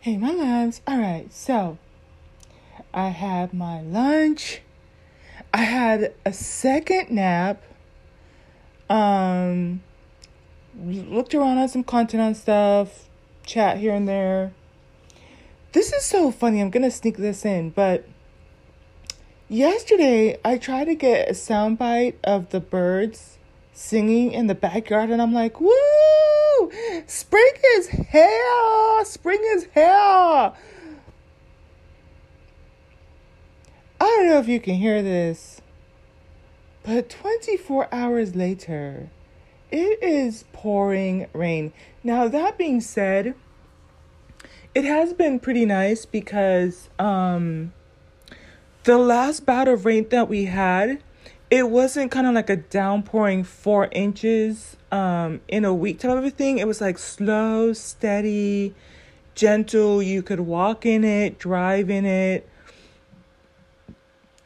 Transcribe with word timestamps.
Hey, 0.00 0.16
my 0.16 0.30
loves. 0.30 0.80
All 0.86 0.96
right, 0.96 1.26
so 1.32 1.76
I 2.94 3.08
had 3.08 3.52
my 3.52 3.80
lunch. 3.80 4.62
I 5.52 5.62
had 5.62 6.14
a 6.24 6.32
second 6.32 7.10
nap. 7.10 7.64
Um, 8.88 9.82
looked 10.80 11.34
around 11.34 11.58
on 11.58 11.68
some 11.68 11.82
content 11.82 12.22
on 12.22 12.36
stuff, 12.36 13.08
chat 13.44 13.78
here 13.78 13.92
and 13.92 14.06
there. 14.06 14.52
This 15.72 15.92
is 15.92 16.04
so 16.04 16.30
funny. 16.30 16.60
I'm 16.60 16.70
gonna 16.70 16.92
sneak 16.92 17.16
this 17.16 17.44
in, 17.44 17.70
but 17.70 18.06
yesterday 19.48 20.38
I 20.44 20.58
tried 20.58 20.84
to 20.84 20.94
get 20.94 21.28
a 21.28 21.32
soundbite 21.32 22.14
of 22.22 22.50
the 22.50 22.60
birds 22.60 23.38
singing 23.72 24.30
in 24.30 24.46
the 24.46 24.54
backyard, 24.54 25.10
and 25.10 25.20
I'm 25.20 25.34
like, 25.34 25.60
woo! 25.60 25.72
Spring 27.06 27.52
is 27.76 27.88
here! 27.88 29.04
Spring 29.04 29.40
is 29.54 29.68
here! 29.74 30.52
I 34.00 34.04
don't 34.04 34.28
know 34.28 34.38
if 34.38 34.48
you 34.48 34.60
can 34.60 34.74
hear 34.74 35.02
this, 35.02 35.60
but 36.82 37.08
24 37.10 37.88
hours 37.92 38.34
later, 38.36 39.10
it 39.70 40.02
is 40.02 40.44
pouring 40.52 41.26
rain. 41.32 41.72
Now, 42.04 42.28
that 42.28 42.56
being 42.56 42.80
said, 42.80 43.34
it 44.74 44.84
has 44.84 45.12
been 45.12 45.40
pretty 45.40 45.66
nice 45.66 46.06
because 46.06 46.88
um, 46.98 47.72
the 48.84 48.98
last 48.98 49.44
bout 49.44 49.68
of 49.68 49.84
rain 49.84 50.08
that 50.10 50.28
we 50.28 50.44
had, 50.44 51.02
it 51.50 51.70
wasn't 51.70 52.10
kind 52.10 52.26
of 52.26 52.34
like 52.34 52.50
a 52.50 52.56
downpouring 52.56 53.44
four 53.44 53.88
inches 53.92 54.76
um, 54.92 55.40
in 55.48 55.64
a 55.64 55.72
week 55.72 56.00
type 56.00 56.16
of 56.16 56.24
a 56.24 56.30
thing. 56.30 56.58
It 56.58 56.66
was 56.66 56.80
like 56.80 56.98
slow, 56.98 57.72
steady, 57.72 58.74
gentle. 59.34 60.02
You 60.02 60.22
could 60.22 60.40
walk 60.40 60.84
in 60.84 61.04
it, 61.04 61.38
drive 61.38 61.88
in 61.88 62.04
it. 62.04 62.48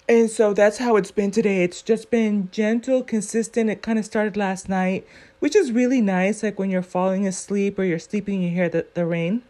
And 0.08 0.30
so 0.30 0.52
that's 0.52 0.78
how 0.78 0.96
it's 0.96 1.10
been 1.10 1.30
today. 1.30 1.64
It's 1.64 1.80
just 1.80 2.10
been 2.10 2.50
gentle, 2.52 3.02
consistent. 3.02 3.70
It 3.70 3.82
kind 3.82 3.98
of 3.98 4.04
started 4.04 4.36
last 4.36 4.68
night, 4.68 5.06
which 5.38 5.56
is 5.56 5.72
really 5.72 6.00
nice. 6.00 6.42
Like 6.42 6.58
when 6.58 6.70
you're 6.70 6.82
falling 6.82 7.26
asleep 7.26 7.78
or 7.78 7.84
you're 7.84 7.98
sleeping, 7.98 8.42
you 8.42 8.50
hear 8.50 8.68
the, 8.68 8.86
the 8.94 9.06
rain. 9.06 9.42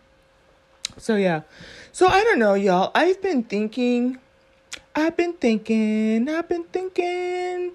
So, 0.98 1.17
yeah. 1.17 1.42
So, 1.91 2.06
I 2.06 2.23
don't 2.23 2.39
know, 2.39 2.55
y'all. 2.55 2.91
I've 2.95 3.20
been 3.23 3.42
thinking, 3.45 4.19
I've 4.95 5.17
been 5.17 5.35
thinking, 5.35 6.29
I've 6.29 6.48
been 6.48 6.65
thinking. 6.65 7.73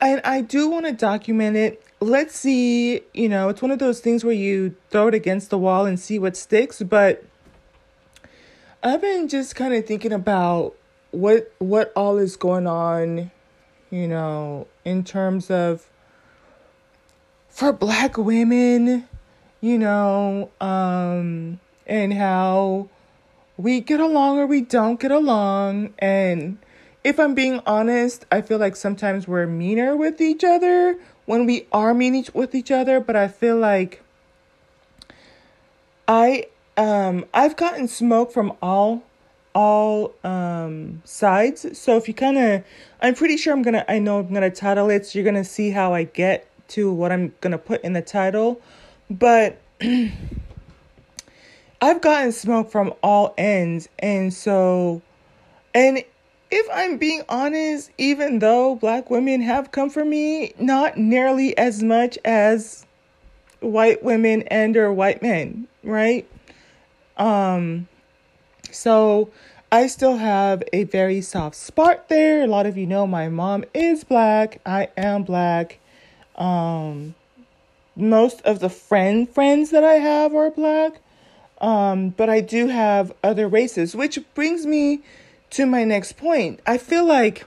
And 0.00 0.20
I 0.24 0.42
do 0.42 0.68
want 0.68 0.86
to 0.86 0.92
document 0.92 1.56
it 1.56 1.82
let's 2.00 2.36
see, 2.36 3.02
you 3.12 3.28
know, 3.28 3.48
it's 3.48 3.62
one 3.62 3.70
of 3.70 3.78
those 3.78 4.00
things 4.00 4.24
where 4.24 4.34
you 4.34 4.74
throw 4.90 5.08
it 5.08 5.14
against 5.14 5.50
the 5.50 5.58
wall 5.58 5.86
and 5.86 5.98
see 5.98 6.18
what 6.18 6.36
sticks, 6.36 6.82
but 6.82 7.24
I've 8.82 9.00
been 9.00 9.28
just 9.28 9.56
kind 9.56 9.74
of 9.74 9.86
thinking 9.86 10.12
about 10.12 10.74
what 11.10 11.52
what 11.58 11.92
all 11.96 12.18
is 12.18 12.36
going 12.36 12.66
on, 12.66 13.30
you 13.90 14.06
know, 14.06 14.68
in 14.84 15.02
terms 15.02 15.50
of 15.50 15.88
for 17.48 17.72
black 17.72 18.16
women, 18.16 19.08
you 19.60 19.78
know, 19.78 20.50
um 20.60 21.58
and 21.86 22.12
how 22.12 22.88
we 23.58 23.80
get 23.80 24.00
along 24.00 24.38
or 24.38 24.46
we 24.46 24.62
don't 24.62 24.98
get 24.98 25.10
along 25.10 25.92
and 25.98 26.56
if 27.04 27.18
I'm 27.18 27.34
being 27.34 27.60
honest, 27.64 28.26
I 28.30 28.42
feel 28.42 28.58
like 28.58 28.76
sometimes 28.76 29.28
we're 29.28 29.46
meaner 29.46 29.96
with 29.96 30.20
each 30.20 30.44
other 30.44 30.98
when 31.26 31.46
we 31.46 31.66
are 31.72 31.94
meeting 31.94 32.26
with 32.34 32.54
each 32.54 32.70
other, 32.70 33.00
but 33.00 33.16
I 33.16 33.28
feel 33.28 33.56
like 33.56 34.02
I 36.06 36.46
um 36.76 37.24
I've 37.32 37.56
gotten 37.56 37.88
smoke 37.88 38.32
from 38.32 38.52
all 38.60 39.02
all 39.54 40.14
um 40.24 41.02
sides. 41.04 41.78
So 41.78 41.96
if 41.96 42.08
you 42.08 42.14
kind 42.14 42.38
of 42.38 42.64
I'm 43.00 43.14
pretty 43.14 43.36
sure 43.36 43.52
I'm 43.52 43.62
going 43.62 43.74
to 43.74 43.90
I 43.90 43.98
know 43.98 44.18
I'm 44.18 44.28
going 44.28 44.42
to 44.42 44.50
title 44.50 44.90
it 44.90 45.06
so 45.06 45.18
you're 45.18 45.24
going 45.24 45.42
to 45.42 45.48
see 45.48 45.70
how 45.70 45.94
I 45.94 46.04
get 46.04 46.46
to 46.68 46.92
what 46.92 47.12
I'm 47.12 47.34
going 47.40 47.52
to 47.52 47.58
put 47.58 47.82
in 47.82 47.92
the 47.92 48.02
title. 48.02 48.60
But 49.10 49.60
I've 51.80 52.00
gotten 52.00 52.32
smoke 52.32 52.70
from 52.70 52.92
all 53.02 53.34
ends 53.38 53.88
and 53.98 54.34
so 54.34 55.00
and 55.74 56.02
if 56.50 56.66
I'm 56.72 56.96
being 56.96 57.22
honest, 57.28 57.90
even 57.98 58.38
though 58.38 58.74
black 58.74 59.10
women 59.10 59.42
have 59.42 59.70
come 59.70 59.90
for 59.90 60.04
me, 60.04 60.54
not 60.58 60.96
nearly 60.96 61.56
as 61.58 61.82
much 61.82 62.18
as 62.24 62.86
white 63.60 64.02
women 64.02 64.42
and 64.44 64.76
or 64.76 64.92
white 64.92 65.22
men, 65.22 65.68
right? 65.84 66.26
Um 67.16 67.86
so 68.70 69.30
I 69.70 69.86
still 69.86 70.16
have 70.16 70.62
a 70.72 70.84
very 70.84 71.20
soft 71.20 71.56
spot 71.56 72.08
there. 72.08 72.42
A 72.42 72.46
lot 72.46 72.66
of 72.66 72.76
you 72.76 72.86
know 72.86 73.06
my 73.06 73.28
mom 73.28 73.64
is 73.74 74.02
black. 74.02 74.60
I 74.66 74.88
am 74.96 75.22
black. 75.22 75.78
Um 76.36 77.14
most 77.94 78.40
of 78.42 78.60
the 78.60 78.70
friend 78.70 79.28
friends 79.28 79.70
that 79.70 79.84
I 79.84 79.94
have 79.94 80.34
are 80.34 80.50
black. 80.50 81.00
Um 81.60 82.10
but 82.10 82.28
I 82.30 82.40
do 82.40 82.68
have 82.68 83.12
other 83.22 83.48
races, 83.48 83.94
which 83.94 84.18
brings 84.34 84.66
me 84.66 85.02
to 85.50 85.66
my 85.66 85.84
next 85.84 86.16
point. 86.16 86.60
I 86.66 86.78
feel 86.78 87.04
like 87.04 87.46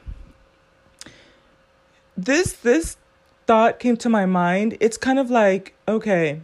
this 2.18 2.54
this 2.54 2.98
thought 3.48 3.80
came 3.80 3.98
to 3.98 4.10
my 4.10 4.26
mind. 4.26 4.78
It's 4.80 4.98
kind 4.98 5.20
of 5.20 5.30
like, 5.30 5.74
okay, 5.88 6.42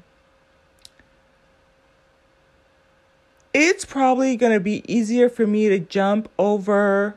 it's 3.53 3.85
probably 3.85 4.35
going 4.35 4.53
to 4.53 4.59
be 4.59 4.83
easier 4.91 5.29
for 5.29 5.47
me 5.47 5.67
to 5.69 5.79
jump 5.79 6.29
over 6.38 7.16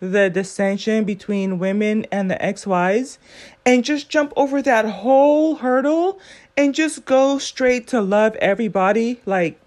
the 0.00 0.28
dissension 0.30 1.04
between 1.04 1.58
women 1.58 2.06
and 2.12 2.30
the 2.30 2.36
XYs 2.36 3.18
and 3.64 3.84
just 3.84 4.08
jump 4.08 4.32
over 4.36 4.62
that 4.62 4.84
whole 4.84 5.56
hurdle 5.56 6.20
and 6.56 6.74
just 6.74 7.04
go 7.04 7.38
straight 7.38 7.86
to 7.88 8.00
love 8.00 8.36
everybody 8.36 9.20
like 9.26 9.58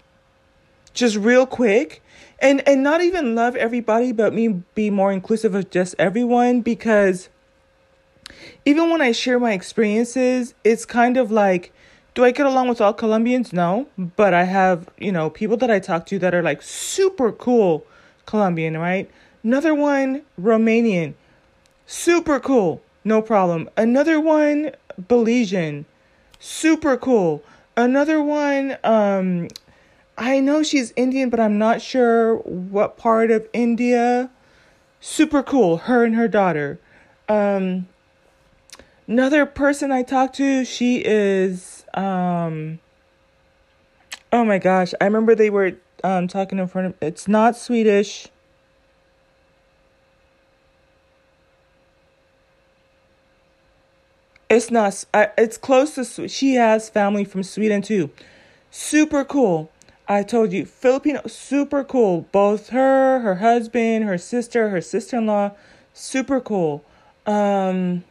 just 0.94 1.16
real 1.16 1.46
quick 1.46 2.02
and 2.38 2.66
and 2.66 2.82
not 2.82 3.02
even 3.02 3.34
love 3.34 3.56
everybody 3.56 4.12
but 4.12 4.32
me 4.32 4.48
be 4.74 4.90
more 4.90 5.12
inclusive 5.12 5.54
of 5.54 5.70
just 5.70 5.94
everyone 5.98 6.60
because 6.60 7.28
even 8.64 8.90
when 8.90 9.00
I 9.00 9.12
share 9.12 9.38
my 9.38 9.52
experiences 9.52 10.54
it's 10.64 10.84
kind 10.84 11.16
of 11.16 11.30
like 11.30 11.72
do 12.14 12.24
I 12.24 12.30
get 12.30 12.46
along 12.46 12.68
with 12.68 12.80
all 12.80 12.92
Colombians? 12.92 13.52
No, 13.52 13.86
but 13.96 14.34
I 14.34 14.44
have, 14.44 14.88
you 14.98 15.10
know, 15.10 15.30
people 15.30 15.56
that 15.58 15.70
I 15.70 15.78
talk 15.78 16.04
to 16.06 16.18
that 16.18 16.34
are 16.34 16.42
like 16.42 16.60
super 16.60 17.32
cool 17.32 17.86
Colombian, 18.26 18.76
right? 18.76 19.10
Another 19.42 19.74
one, 19.74 20.22
Romanian. 20.40 21.14
Super 21.86 22.38
cool. 22.38 22.82
No 23.04 23.22
problem. 23.22 23.68
Another 23.76 24.20
one, 24.20 24.72
Belizean. 25.00 25.84
Super 26.38 26.96
cool. 26.96 27.42
Another 27.76 28.22
one, 28.22 28.76
um, 28.84 29.48
I 30.22 30.38
know 30.38 30.62
she's 30.62 30.92
Indian, 30.94 31.30
but 31.30 31.40
I'm 31.40 31.58
not 31.58 31.82
sure 31.82 32.36
what 32.36 32.96
part 32.96 33.32
of 33.32 33.48
India. 33.52 34.30
Super 35.00 35.42
cool, 35.42 35.78
her 35.78 36.04
and 36.04 36.14
her 36.14 36.28
daughter. 36.28 36.78
Um, 37.28 37.88
another 39.08 39.44
person 39.46 39.90
I 39.90 40.04
talked 40.04 40.36
to, 40.36 40.64
she 40.64 41.02
is 41.04 41.84
um 41.94 42.78
Oh 44.32 44.44
my 44.44 44.58
gosh, 44.58 44.94
I 45.00 45.06
remember 45.06 45.34
they 45.34 45.50
were 45.50 45.72
um 46.04 46.28
talking 46.28 46.60
in 46.60 46.68
front 46.68 46.86
of 46.86 46.94
it's 47.02 47.26
not 47.26 47.56
Swedish. 47.56 48.28
It's 54.48 54.70
not 54.70 55.04
it's 55.36 55.58
close 55.58 55.96
to 55.96 56.28
she 56.28 56.54
has 56.54 56.88
family 56.88 57.24
from 57.24 57.42
Sweden 57.42 57.82
too. 57.82 58.10
Super 58.70 59.24
cool. 59.24 59.68
I 60.08 60.22
told 60.22 60.52
you, 60.52 60.66
Filipino, 60.66 61.22
super 61.26 61.84
cool. 61.84 62.22
Both 62.32 62.70
her, 62.70 63.20
her 63.20 63.36
husband, 63.36 64.04
her 64.04 64.18
sister, 64.18 64.68
her 64.68 64.80
sister 64.80 65.18
in 65.18 65.26
law, 65.26 65.52
super 65.94 66.40
cool. 66.40 66.84
Um, 67.24 68.04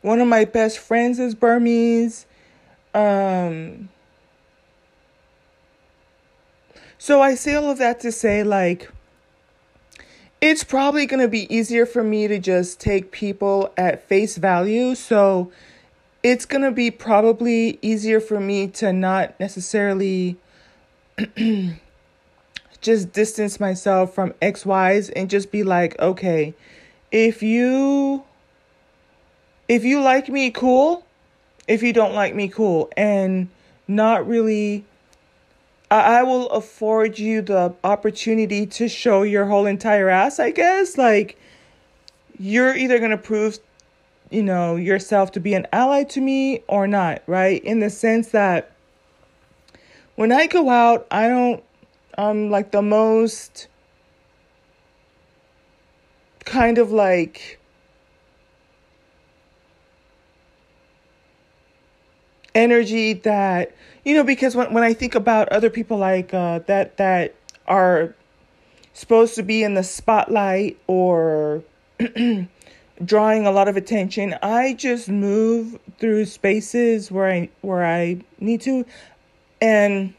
one 0.00 0.20
of 0.20 0.28
my 0.28 0.44
best 0.44 0.78
friends 0.78 1.18
is 1.18 1.34
Burmese. 1.34 2.26
Um, 2.94 3.88
so 6.98 7.20
I 7.20 7.34
say 7.34 7.54
all 7.54 7.70
of 7.70 7.78
that 7.78 8.00
to 8.00 8.12
say, 8.12 8.42
like, 8.42 8.90
it's 10.40 10.64
probably 10.64 11.06
going 11.06 11.20
to 11.20 11.28
be 11.28 11.52
easier 11.54 11.86
for 11.86 12.02
me 12.02 12.26
to 12.26 12.38
just 12.38 12.80
take 12.80 13.12
people 13.12 13.72
at 13.76 14.08
face 14.08 14.36
value. 14.36 14.94
So, 14.96 15.52
it's 16.22 16.44
going 16.44 16.62
to 16.62 16.70
be 16.70 16.90
probably 16.90 17.78
easier 17.82 18.20
for 18.20 18.38
me 18.38 18.68
to 18.68 18.92
not 18.92 19.38
necessarily 19.40 20.36
just 22.80 23.12
distance 23.12 23.58
myself 23.58 24.14
from 24.14 24.32
XYs 24.42 25.10
and 25.16 25.28
just 25.28 25.50
be 25.50 25.64
like, 25.64 25.98
okay, 25.98 26.54
if 27.10 27.42
you 27.42 28.22
if 29.68 29.84
you 29.84 30.00
like 30.00 30.28
me, 30.28 30.50
cool. 30.50 31.04
If 31.66 31.82
you 31.82 31.92
don't 31.92 32.14
like 32.14 32.34
me, 32.34 32.48
cool. 32.48 32.90
And 32.96 33.48
not 33.88 34.26
really 34.26 34.84
I, 35.90 36.20
I 36.20 36.22
will 36.22 36.48
afford 36.50 37.18
you 37.18 37.42
the 37.42 37.74
opportunity 37.82 38.66
to 38.66 38.88
show 38.88 39.22
your 39.22 39.46
whole 39.46 39.66
entire 39.66 40.08
ass, 40.08 40.38
I 40.38 40.50
guess. 40.50 40.96
Like 40.96 41.36
you're 42.38 42.76
either 42.76 42.98
to 43.10 43.18
prove 43.18 43.58
you 44.32 44.42
know 44.42 44.76
yourself 44.76 45.32
to 45.32 45.40
be 45.40 45.54
an 45.54 45.66
ally 45.72 46.04
to 46.04 46.20
me 46.20 46.62
or 46.68 46.86
not, 46.86 47.22
right? 47.26 47.62
In 47.64 47.80
the 47.80 47.90
sense 47.90 48.28
that 48.28 48.72
when 50.14 50.32
I 50.32 50.46
go 50.46 50.70
out, 50.70 51.06
I 51.10 51.28
don't 51.28 51.62
I'm 52.16 52.50
like 52.50 52.70
the 52.70 52.82
most 52.82 53.68
kind 56.44 56.78
of 56.78 56.92
like 56.92 57.58
energy 62.54 63.14
that 63.14 63.74
you 64.04 64.14
know 64.14 64.24
because 64.24 64.54
when 64.54 64.72
when 64.72 64.82
I 64.82 64.92
think 64.92 65.14
about 65.14 65.48
other 65.48 65.70
people 65.70 65.96
like 65.96 66.34
uh, 66.34 66.60
that 66.66 66.96
that 66.98 67.34
are 67.66 68.14
supposed 68.92 69.34
to 69.36 69.42
be 69.42 69.62
in 69.62 69.74
the 69.74 69.82
spotlight 69.82 70.78
or 70.86 71.62
drawing 73.04 73.46
a 73.46 73.50
lot 73.50 73.68
of 73.68 73.76
attention 73.76 74.36
I 74.42 74.74
just 74.74 75.08
move 75.08 75.78
through 75.98 76.26
spaces 76.26 77.10
where 77.10 77.30
I 77.30 77.50
where 77.60 77.84
I 77.84 78.20
need 78.38 78.60
to 78.62 78.84
and 79.60 80.14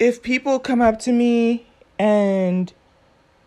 if 0.00 0.22
people 0.22 0.58
come 0.58 0.80
up 0.80 0.98
to 1.00 1.12
me 1.12 1.66
and 1.98 2.72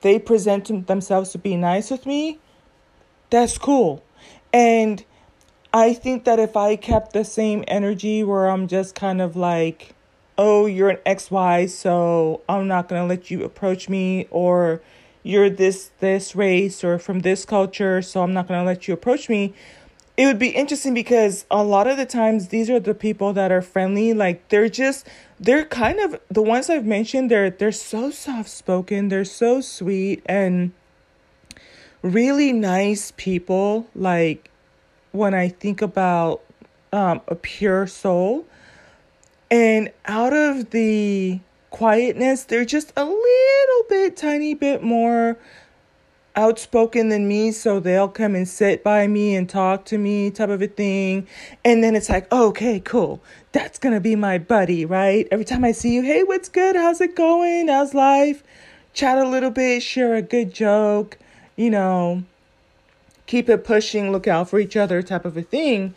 they 0.02 0.20
present 0.20 0.88
themselves 0.88 1.32
to 1.32 1.40
be 1.40 1.58
nice 1.58 1.90
with 1.90 2.06
me, 2.06 2.40
that's 3.32 3.58
cool. 3.58 4.04
And 4.54 5.04
I 5.74 5.94
think 5.94 6.26
that 6.26 6.40
if 6.40 6.56
I 6.56 6.76
kept 6.76 7.14
the 7.14 7.26
same 7.26 7.64
energy 7.68 8.24
where 8.24 8.48
I'm 8.48 8.68
just 8.68 8.94
kind 8.94 9.22
of 9.22 9.36
like, 9.36 9.96
oh, 10.38 10.68
you're 10.68 10.90
an 10.90 11.00
XY, 11.06 11.70
so 11.70 12.42
I'm 12.48 12.68
not 12.68 12.88
going 12.88 13.02
to 13.02 13.08
let 13.08 13.32
you 13.32 13.44
approach 13.44 13.90
me, 13.90 14.28
or 14.30 14.82
you're 15.24 15.50
this 15.50 15.92
this 16.00 16.36
race 16.36 16.84
or 16.84 17.00
from 17.00 17.22
this 17.22 17.46
culture, 17.46 18.02
so 18.02 18.22
I'm 18.22 18.34
not 18.34 18.48
going 18.48 18.60
to 18.60 18.66
let 18.66 18.88
you 18.88 18.94
approach 18.94 19.30
me. 19.30 19.54
It 20.16 20.28
would 20.28 20.38
be 20.38 20.50
interesting 20.50 20.94
because 20.94 21.46
a 21.50 21.64
lot 21.64 21.88
of 21.88 21.98
the 21.98 22.06
times 22.06 22.50
these 22.50 22.70
are 22.70 22.80
the 22.80 22.94
people 22.94 23.34
that 23.34 23.52
are 23.52 23.64
friendly, 23.64 24.14
like 24.14 24.48
they're 24.50 24.70
just 24.70 25.08
they're 25.40 25.66
kind 25.66 26.00
of 26.00 26.20
the 26.30 26.44
ones 26.44 26.70
I've 26.70 26.86
mentioned, 26.86 27.32
they're 27.32 27.50
they're 27.50 27.72
so 27.72 28.12
soft 28.12 28.50
spoken, 28.50 29.10
they're 29.10 29.26
so 29.26 29.62
sweet 29.62 30.22
and 30.28 30.72
really 32.04 32.54
nice 32.54 33.12
people. 33.18 33.88
Like 33.96 34.52
when 35.12 35.34
I 35.34 35.48
think 35.48 35.82
about 35.82 36.42
um, 36.94 37.22
a 37.28 37.36
pure 37.36 37.88
soul. 37.88 38.46
And 39.52 39.92
out 40.06 40.34
of 40.34 40.70
the 40.70 41.40
quietness, 41.74 42.44
they're 42.44 42.64
just 42.64 42.94
a 42.96 43.04
little 43.04 43.84
bit, 43.90 44.16
tiny 44.16 44.54
bit 44.54 44.84
more 44.84 45.38
outspoken 46.36 47.10
than 47.10 47.28
me. 47.28 47.52
So 47.52 47.80
they'll 47.80 48.08
come 48.08 48.36
and 48.36 48.48
sit 48.48 48.84
by 48.84 49.08
me 49.08 49.36
and 49.36 49.50
talk 49.50 49.84
to 49.86 49.98
me, 49.98 50.30
type 50.30 50.50
of 50.50 50.62
a 50.62 50.68
thing. 50.68 51.28
And 51.66 51.84
then 51.84 51.96
it's 51.96 52.10
like, 52.10 52.32
okay, 52.32 52.80
cool. 52.80 53.22
That's 53.52 53.80
to 53.80 54.00
be 54.00 54.16
my 54.16 54.38
buddy, 54.38 54.86
right? 54.86 55.28
Every 55.32 55.46
time 55.46 55.66
I 55.66 55.72
see 55.72 55.96
you, 55.96 56.04
hey, 56.04 56.24
what's 56.24 56.48
good? 56.48 56.76
How's 56.76 57.02
it 57.02 57.16
going? 57.16 57.68
How's 57.68 57.94
life? 57.94 58.44
Chat 58.94 59.18
a 59.18 59.28
little 59.28 59.52
bit, 59.52 59.82
share 59.82 60.14
a 60.14 60.22
good 60.22 60.54
joke, 60.54 61.18
you 61.56 61.72
know, 61.72 62.24
keep 63.26 63.50
it 63.50 63.64
pushing, 63.64 64.12
look 64.12 64.28
out 64.28 64.48
for 64.48 64.60
each 64.60 64.78
other 64.78 65.02
type 65.02 65.26
of 65.26 65.36
a 65.36 65.42
thing, 65.42 65.96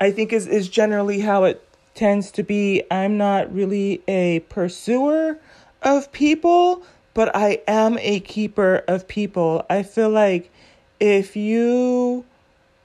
I 0.00 0.10
think 0.10 0.32
is, 0.32 0.46
is 0.46 0.70
generally 0.70 1.20
how 1.20 1.44
it 1.44 1.67
tends 1.98 2.30
to 2.30 2.44
be. 2.44 2.84
I'm 2.92 3.18
not 3.18 3.52
really 3.52 4.02
a 4.06 4.38
pursuer 4.48 5.36
of 5.82 6.12
people, 6.12 6.84
but 7.12 7.34
I 7.34 7.60
am 7.66 7.98
a 7.98 8.20
keeper 8.20 8.84
of 8.86 9.08
people. 9.08 9.66
I 9.68 9.82
feel 9.82 10.08
like 10.08 10.52
if 11.00 11.34
you 11.34 12.24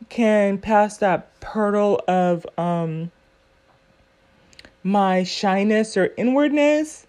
can 0.10 0.58
pass 0.58 0.98
that 0.98 1.30
hurdle 1.44 2.02
of 2.08 2.46
um 2.58 3.12
my 4.84 5.24
shyness 5.24 5.96
or 5.96 6.12
inwardness, 6.18 7.06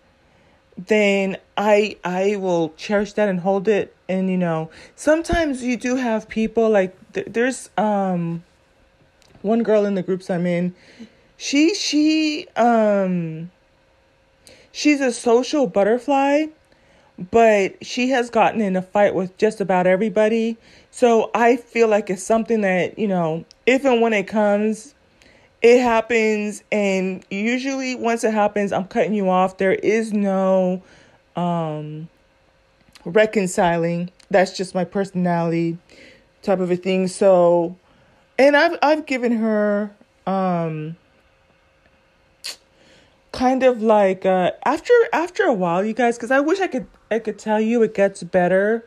then 0.77 1.39
I 1.57 1.97
I 2.05 2.37
will 2.37 2.75
cherish 2.77 3.15
that 3.15 3.31
and 3.31 3.41
hold 3.41 3.67
it. 3.67 3.97
And 4.11 4.29
you 4.29 4.37
know, 4.37 4.71
sometimes 4.95 5.63
you 5.63 5.79
do 5.79 5.97
have 5.97 6.29
people 6.29 6.69
like 6.69 6.95
th- 7.15 7.29
there's 7.31 7.71
um 7.79 8.45
one 9.41 9.63
girl 9.63 9.87
in 9.87 9.95
the 9.95 10.03
groups 10.03 10.29
I'm 10.29 10.45
in. 10.45 10.75
She 11.37 11.75
she 11.75 12.47
um 12.57 13.51
she's 14.73 15.01
a 15.01 15.13
social 15.13 15.67
butterfly, 15.67 16.47
but 17.31 17.85
she 17.85 18.11
has 18.11 18.31
gotten 18.31 18.61
in 18.61 18.77
a 18.77 18.83
fight 18.83 19.15
with 19.15 19.37
just 19.37 19.61
about 19.61 19.87
everybody. 19.87 20.57
So 20.91 21.31
I 21.35 21.57
feel 21.57 21.89
like 21.89 22.09
it's 22.11 22.23
something 22.23 22.61
that, 22.61 22.99
you 22.99 23.09
know, 23.09 23.45
if 23.67 23.85
and 23.85 24.01
when 24.01 24.13
it 24.13 24.29
comes, 24.29 24.95
it 25.61 25.81
happens. 25.81 26.63
And 26.71 27.25
usually 27.31 27.95
once 27.97 28.23
it 28.25 28.33
happens 28.33 28.73
i'm 28.73 28.85
cutting 28.85 29.15
you 29.15 29.29
off. 29.29 29.59
There 29.59 29.73
is 29.75 30.13
no 30.13 30.83
um 31.37 32.09
reconciling. 33.05 34.11
That's 34.31 34.57
just 34.57 34.75
my 34.75 34.85
personality 34.85 35.79
type 36.43 36.61
of 36.61 36.71
a 36.71 36.77
thing. 36.77 37.09
So 37.09 37.77
and 38.39 38.57
i've 38.57 38.79
i've 38.83 39.07
given 39.07 39.33
her 39.33 39.95
um 40.27 40.97
kind 43.35 43.63
of 43.63 43.83
like 43.83 44.25
uh 44.25 44.53
after 44.65 44.95
after 45.13 45.43
a 45.43 45.53
while 45.53 45.85
you 45.85 45.93
guys 45.93 46.17
because 46.17 46.31
i 46.31 46.39
wish 46.39 46.61
i 46.61 46.69
could 46.69 46.87
i 47.11 47.19
could 47.19 47.39
tell 47.39 47.61
you 47.61 47.83
it 47.83 47.93
gets 47.93 48.23
better 48.23 48.87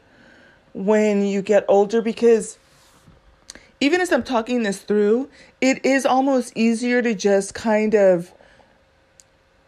when 0.74 1.26
you 1.26 1.42
get 1.42 1.66
older 1.68 2.02
because 2.02 2.58
even 3.80 4.02
as 4.02 4.12
I'm 4.12 4.24
talking 4.24 4.64
this 4.64 4.80
through, 4.82 5.30
it 5.62 5.86
is 5.86 6.06
almost 6.06 6.54
easier 6.56 7.02
to 7.02 7.14
just 7.14 7.54
kind 7.54 7.94
of 7.94 8.32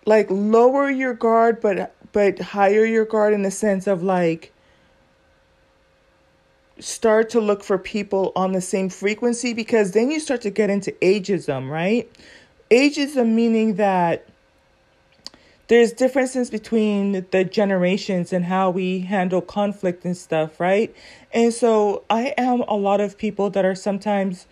like 0.06 0.28
lower 0.30 0.90
your 0.90 1.14
guard 1.14 1.62
but 1.62 1.94
but 2.12 2.40
higher 2.40 2.86
your 2.86 3.06
guard 3.06 3.34
in 3.34 3.44
the 3.44 3.52
sense 3.52 3.86
of 3.86 4.02
like 4.02 4.52
start 6.80 7.30
to 7.30 7.40
look 7.40 7.64
for 7.64 7.78
people 7.78 8.32
on 8.36 8.54
the 8.54 8.62
same 8.62 8.90
frequency 8.90 9.54
because 9.54 9.92
then 9.92 10.10
you 10.10 10.20
start 10.20 10.42
to 10.42 10.50
get 10.50 10.70
into 10.70 10.92
ageism, 11.02 11.70
right? 11.70 12.10
Ageism 12.72 13.34
meaning 13.34 13.76
that 13.76 14.29
there's 15.70 15.94
differences 15.94 16.50
between 16.50 17.26
the 17.30 17.44
generations 17.44 18.34
and 18.34 18.46
how 18.46 18.72
we 18.72 19.02
handle 19.02 19.40
conflict 19.40 20.04
and 20.04 20.18
stuff, 20.18 20.60
right? 20.60 20.94
And 21.32 21.54
so 21.54 22.04
I 22.10 22.34
am 22.40 22.62
a 22.62 22.74
lot 22.74 23.00
of 23.00 23.18
people 23.20 23.52
that 23.52 23.64
are 23.64 23.76
sometimes 23.76 24.48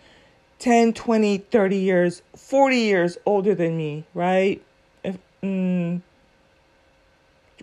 10, 0.60 0.92
20, 0.92 1.38
30 1.38 1.76
years, 1.76 2.22
40 2.36 2.76
years 2.76 3.18
older 3.26 3.52
than 3.52 3.76
me, 3.76 4.04
right? 4.14 4.62
If, 5.02 5.18
mm, 5.42 6.00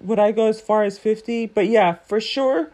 would 0.02 0.20
I 0.20 0.34
go 0.34 0.48
as 0.48 0.60
far 0.60 0.84
as 0.84 1.00
50? 1.00 1.48
But 1.48 1.68
yeah, 1.68 1.96
for 2.06 2.20
sure, 2.20 2.70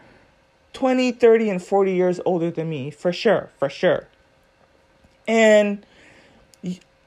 20, 0.72 1.12
30, 1.12 1.48
and 1.48 1.62
40 1.62 1.92
years 1.92 2.20
older 2.26 2.50
than 2.50 2.68
me, 2.68 2.90
for 2.90 3.12
sure, 3.12 3.50
for 3.56 3.68
sure. 3.68 4.08
And 5.28 5.86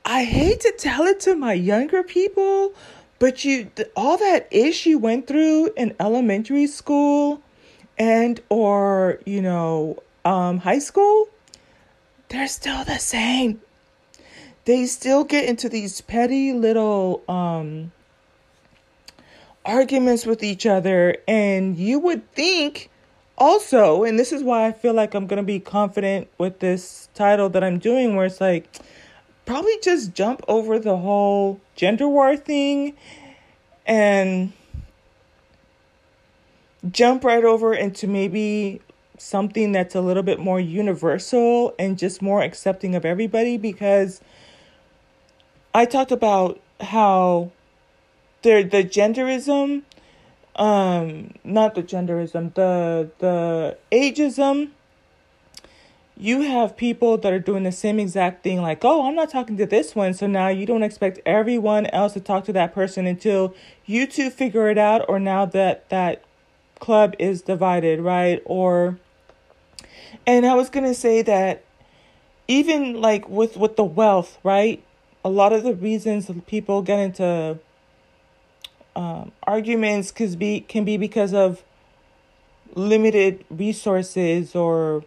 I 0.05 0.23
hate 0.23 0.61
to 0.61 0.73
tell 0.77 1.03
it 1.03 1.19
to 1.21 1.35
my 1.35 1.51
younger 1.51 2.03
people, 2.03 2.73
but 3.19 3.45
you 3.45 3.69
all 3.95 4.17
that 4.17 4.47
ish 4.51 4.85
you 4.85 4.97
went 4.97 5.27
through 5.27 5.71
in 5.75 5.95
elementary 5.99 6.67
school 6.67 7.41
and 7.97 8.41
or, 8.49 9.19
you 9.25 9.41
know, 9.41 10.01
um 10.23 10.59
high 10.59 10.79
school, 10.79 11.29
they're 12.29 12.47
still 12.47 12.83
the 12.83 12.97
same. 12.97 13.61
They 14.65 14.85
still 14.85 15.23
get 15.23 15.47
into 15.47 15.69
these 15.69 16.01
petty 16.01 16.53
little 16.53 17.23
um 17.27 17.91
arguments 19.65 20.25
with 20.25 20.43
each 20.43 20.65
other 20.65 21.17
and 21.27 21.77
you 21.77 21.97
would 21.99 22.31
think 22.33 22.89
also, 23.37 24.03
and 24.03 24.17
this 24.17 24.31
is 24.31 24.43
why 24.43 24.65
I 24.67 24.71
feel 24.71 24.93
like 24.93 25.13
I'm 25.13 25.27
going 25.27 25.37
to 25.37 25.43
be 25.43 25.59
confident 25.59 26.29
with 26.37 26.59
this 26.59 27.09
title 27.13 27.49
that 27.49 27.63
I'm 27.63 27.79
doing 27.79 28.15
where 28.15 28.27
it's 28.27 28.39
like 28.39 28.69
probably 29.45 29.77
just 29.81 30.13
jump 30.13 30.41
over 30.47 30.79
the 30.79 30.97
whole 30.97 31.59
gender 31.75 32.07
war 32.07 32.35
thing 32.35 32.95
and 33.85 34.51
jump 36.91 37.23
right 37.23 37.43
over 37.43 37.73
into 37.73 38.07
maybe 38.07 38.81
something 39.17 39.71
that's 39.71 39.95
a 39.95 40.01
little 40.01 40.23
bit 40.23 40.39
more 40.39 40.59
universal 40.59 41.73
and 41.79 41.97
just 41.97 42.21
more 42.21 42.41
accepting 42.41 42.95
of 42.95 43.05
everybody 43.05 43.57
because 43.57 44.21
I 45.73 45.85
talked 45.85 46.11
about 46.11 46.59
how 46.81 47.51
the 48.41 48.63
the 48.63 48.83
genderism 48.83 49.83
um 50.57 51.33
not 51.43 51.75
the 51.75 51.83
genderism 51.83 52.53
the 52.53 53.09
the 53.19 53.77
ageism 53.91 54.71
you 56.17 56.41
have 56.41 56.77
people 56.77 57.17
that 57.17 57.33
are 57.33 57.39
doing 57.39 57.63
the 57.63 57.71
same 57.71 57.99
exact 57.99 58.41
thing, 58.43 58.61
like, 58.61 58.85
oh, 58.85 59.07
I'm 59.07 59.15
not 59.15 59.29
talking 59.29 59.57
to 59.57 59.65
this 59.65 59.95
one. 59.95 60.13
So 60.13 60.27
now 60.27 60.47
you 60.47 60.65
don't 60.65 60.83
expect 60.83 61.19
everyone 61.25 61.87
else 61.87 62.13
to 62.13 62.21
talk 62.21 62.45
to 62.45 62.53
that 62.53 62.73
person 62.73 63.05
until 63.05 63.53
you 63.85 64.07
two 64.07 64.29
figure 64.29 64.69
it 64.69 64.77
out, 64.77 65.05
or 65.09 65.19
now 65.19 65.45
that 65.45 65.89
that 65.89 66.23
club 66.79 67.15
is 67.19 67.41
divided, 67.41 67.99
right? 67.99 68.41
Or, 68.45 68.97
and 70.25 70.45
I 70.45 70.53
was 70.53 70.69
going 70.69 70.85
to 70.85 70.93
say 70.93 71.21
that 71.23 71.63
even 72.47 73.01
like 73.01 73.27
with, 73.27 73.57
with 73.57 73.75
the 73.75 73.83
wealth, 73.83 74.37
right? 74.43 74.81
A 75.25 75.29
lot 75.29 75.51
of 75.51 75.63
the 75.63 75.73
reasons 75.73 76.29
people 76.47 76.81
get 76.81 76.99
into 76.99 77.59
um, 78.95 79.33
arguments 79.43 80.11
can 80.11 80.33
be, 80.35 80.61
can 80.61 80.85
be 80.85 80.95
because 80.95 81.33
of 81.33 81.63
limited 82.73 83.43
resources 83.49 84.55
or 84.55 85.03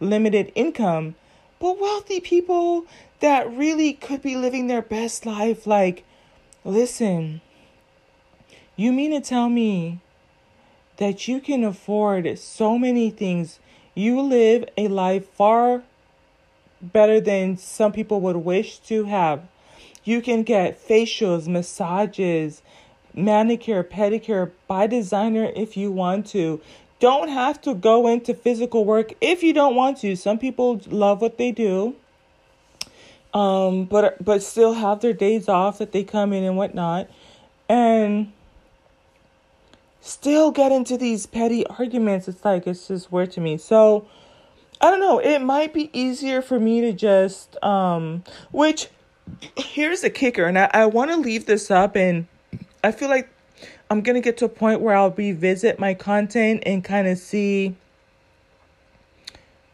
limited 0.00 0.50
income, 0.54 1.14
but 1.58 1.78
wealthy 1.78 2.20
people 2.20 2.86
that 3.20 3.50
really 3.50 3.92
could 3.92 4.22
be 4.22 4.36
living 4.36 4.66
their 4.66 4.82
best 4.82 5.26
life. 5.26 5.66
Like, 5.66 6.04
listen, 6.64 7.42
you 8.76 8.92
mean 8.92 9.10
to 9.12 9.20
tell 9.20 9.48
me 9.48 10.00
that 10.96 11.28
you 11.28 11.40
can 11.40 11.64
afford 11.64 12.38
so 12.38 12.78
many 12.78 13.10
things? 13.10 13.58
You 13.94 14.20
live 14.20 14.64
a 14.76 14.88
life 14.88 15.28
far 15.28 15.82
better 16.80 17.20
than 17.20 17.56
some 17.58 17.92
people 17.92 18.20
would 18.22 18.36
wish 18.36 18.78
to 18.78 19.04
have. 19.04 19.46
You 20.04 20.22
can 20.22 20.42
get 20.42 20.86
facials, 20.86 21.46
massages, 21.46 22.62
manicure, 23.14 23.84
pedicure 23.84 24.52
by 24.66 24.86
designer 24.86 25.52
if 25.54 25.76
you 25.76 25.90
want 25.92 26.26
to 26.28 26.60
don't 27.00 27.28
have 27.28 27.60
to 27.62 27.74
go 27.74 28.06
into 28.06 28.34
physical 28.34 28.84
work 28.84 29.12
if 29.20 29.42
you 29.42 29.52
don't 29.52 29.74
want 29.74 29.98
to. 29.98 30.14
Some 30.14 30.38
people 30.38 30.80
love 30.86 31.20
what 31.20 31.38
they 31.38 31.50
do. 31.50 31.96
Um, 33.32 33.84
but 33.84 34.22
but 34.24 34.42
still 34.42 34.74
have 34.74 35.00
their 35.00 35.12
days 35.12 35.48
off 35.48 35.78
that 35.78 35.92
they 35.92 36.02
come 36.02 36.32
in 36.32 36.42
and 36.42 36.56
whatnot, 36.56 37.08
and 37.68 38.32
still 40.00 40.50
get 40.50 40.72
into 40.72 40.96
these 40.96 41.26
petty 41.26 41.64
arguments. 41.66 42.26
It's 42.26 42.44
like 42.44 42.66
it's 42.66 42.88
just 42.88 43.12
weird 43.12 43.30
to 43.32 43.40
me. 43.40 43.56
So 43.56 44.06
I 44.80 44.90
don't 44.90 44.98
know. 44.98 45.20
It 45.20 45.40
might 45.40 45.72
be 45.72 45.90
easier 45.92 46.42
for 46.42 46.58
me 46.58 46.80
to 46.80 46.92
just 46.92 47.62
um, 47.62 48.24
which 48.50 48.88
here's 49.56 50.00
the 50.00 50.10
kicker, 50.10 50.46
and 50.46 50.58
I, 50.58 50.68
I 50.72 50.86
want 50.86 51.12
to 51.12 51.16
leave 51.16 51.46
this 51.46 51.70
up, 51.70 51.96
and 51.96 52.26
I 52.82 52.90
feel 52.90 53.08
like 53.08 53.28
I'm 53.90 54.02
going 54.02 54.14
to 54.14 54.20
get 54.20 54.36
to 54.36 54.44
a 54.44 54.48
point 54.48 54.80
where 54.80 54.94
I'll 54.94 55.10
revisit 55.10 55.80
my 55.80 55.94
content 55.94 56.62
and 56.64 56.84
kind 56.84 57.08
of 57.08 57.18
see 57.18 57.74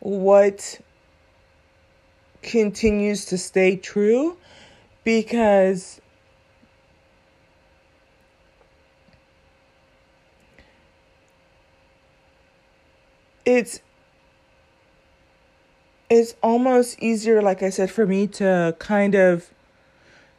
what 0.00 0.80
continues 2.42 3.26
to 3.26 3.37
stay 3.37 3.76
true 3.76 4.38
because 5.04 6.00
it's 13.44 13.80
it's 16.08 16.37
almost 16.42 16.99
easier 17.02 17.42
like 17.42 17.62
I 17.62 17.68
said 17.68 17.90
for 17.90 18.06
me 18.06 18.28
to 18.28 18.76
kind 18.78 19.14
of 19.14 19.50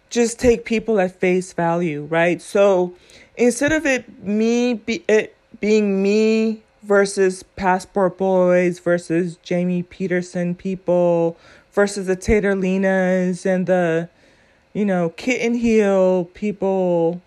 just 0.10 0.40
take 0.40 0.66
people 0.66 1.00
at 1.00 1.20
face 1.20 1.54
value, 1.54 2.04
right? 2.06 2.42
So 2.42 2.96
instead 3.36 3.72
of 3.72 3.86
it 3.86 4.24
me 4.24 4.76
be 4.76 5.04
it 5.08 5.36
being 5.60 6.02
me 6.02 6.64
versus 6.84 7.44
passport 7.44 8.18
boys 8.18 8.80
versus 8.80 9.38
Jamie 9.44 9.84
Peterson 9.84 10.56
people 10.56 11.38
versus 11.72 12.08
the 12.08 12.16
Tater 12.16 12.54
Linas 12.54 13.46
and 13.46 13.68
the 13.68 14.10
you 14.74 14.86
know 14.86 15.10
kitten 15.10 15.54
heel 15.54 16.26
people 16.34 17.22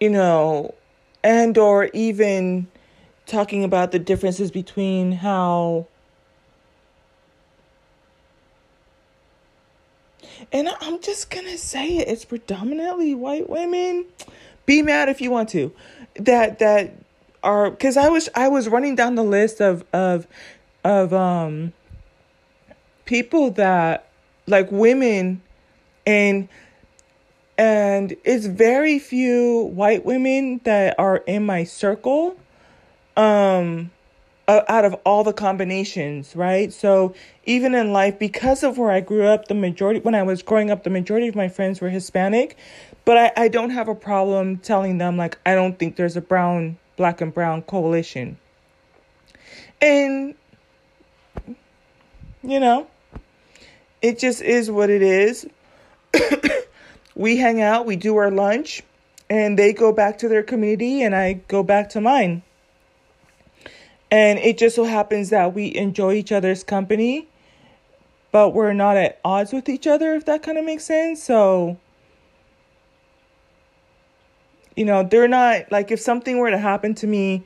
you 0.00 0.10
know 0.10 0.74
and 1.24 1.56
or 1.56 1.86
even 1.94 2.66
talking 3.26 3.64
about 3.64 3.92
the 3.92 3.98
differences 3.98 4.50
between 4.50 5.12
how 5.12 5.86
and 10.50 10.68
I'm 10.80 11.00
just 11.00 11.30
gonna 11.30 11.58
say 11.58 11.98
it, 11.98 12.08
it's 12.08 12.24
predominantly 12.24 13.14
white 13.14 13.48
women. 13.48 14.06
Be 14.66 14.82
mad 14.82 15.08
if 15.08 15.20
you 15.20 15.30
want 15.30 15.48
to. 15.50 15.72
That 16.16 16.58
that 16.58 16.94
are 17.42 17.70
because 17.70 17.96
I 17.96 18.08
was 18.08 18.28
I 18.34 18.48
was 18.48 18.68
running 18.68 18.94
down 18.94 19.14
the 19.14 19.24
list 19.24 19.60
of 19.60 19.84
of 19.92 20.26
of 20.84 21.12
um 21.12 21.72
people 23.04 23.50
that 23.52 24.08
like 24.46 24.70
women 24.70 25.42
and 26.06 26.48
and 27.58 28.16
it's 28.24 28.46
very 28.46 28.98
few 28.98 29.70
white 29.74 30.04
women 30.04 30.60
that 30.64 30.98
are 30.98 31.18
in 31.18 31.44
my 31.44 31.64
circle 31.64 32.36
um 33.16 33.90
out 34.48 34.84
of 34.84 34.94
all 35.04 35.24
the 35.24 35.32
combinations, 35.32 36.34
right? 36.34 36.72
So 36.72 37.14
even 37.44 37.74
in 37.74 37.92
life, 37.92 38.18
because 38.18 38.62
of 38.62 38.78
where 38.78 38.90
I 38.90 39.00
grew 39.00 39.24
up, 39.24 39.48
the 39.48 39.54
majority, 39.54 40.00
when 40.00 40.14
I 40.14 40.22
was 40.22 40.42
growing 40.42 40.70
up, 40.70 40.84
the 40.84 40.90
majority 40.90 41.28
of 41.28 41.34
my 41.34 41.48
friends 41.48 41.80
were 41.80 41.88
Hispanic, 41.88 42.56
but 43.04 43.18
I, 43.18 43.44
I 43.44 43.48
don't 43.48 43.70
have 43.70 43.88
a 43.88 43.94
problem 43.94 44.58
telling 44.58 44.98
them, 44.98 45.16
like, 45.16 45.38
I 45.46 45.54
don't 45.54 45.78
think 45.78 45.96
there's 45.96 46.16
a 46.16 46.20
brown, 46.20 46.78
black 46.96 47.20
and 47.20 47.32
brown 47.32 47.62
coalition. 47.62 48.38
And, 49.80 50.34
you 52.42 52.60
know, 52.60 52.86
it 54.00 54.18
just 54.18 54.42
is 54.42 54.70
what 54.70 54.90
it 54.90 55.02
is. 55.02 55.46
we 57.14 57.36
hang 57.36 57.60
out, 57.60 57.86
we 57.86 57.96
do 57.96 58.16
our 58.16 58.30
lunch, 58.30 58.82
and 59.30 59.58
they 59.58 59.72
go 59.72 59.92
back 59.92 60.18
to 60.18 60.28
their 60.28 60.42
community, 60.42 61.02
and 61.02 61.14
I 61.14 61.34
go 61.48 61.62
back 61.62 61.90
to 61.90 62.00
mine. 62.00 62.42
And 64.12 64.38
it 64.40 64.58
just 64.58 64.76
so 64.76 64.84
happens 64.84 65.30
that 65.30 65.54
we 65.54 65.74
enjoy 65.74 66.12
each 66.12 66.32
other's 66.32 66.62
company, 66.62 67.26
but 68.30 68.50
we're 68.50 68.74
not 68.74 68.98
at 68.98 69.18
odds 69.24 69.54
with 69.54 69.70
each 69.70 69.86
other, 69.86 70.14
if 70.14 70.26
that 70.26 70.42
kind 70.42 70.58
of 70.58 70.66
makes 70.66 70.84
sense. 70.84 71.22
So, 71.22 71.78
you 74.76 74.84
know, 74.84 75.02
they're 75.02 75.28
not 75.28 75.72
like 75.72 75.90
if 75.90 75.98
something 75.98 76.36
were 76.36 76.50
to 76.50 76.58
happen 76.58 76.94
to 76.96 77.06
me, 77.06 77.42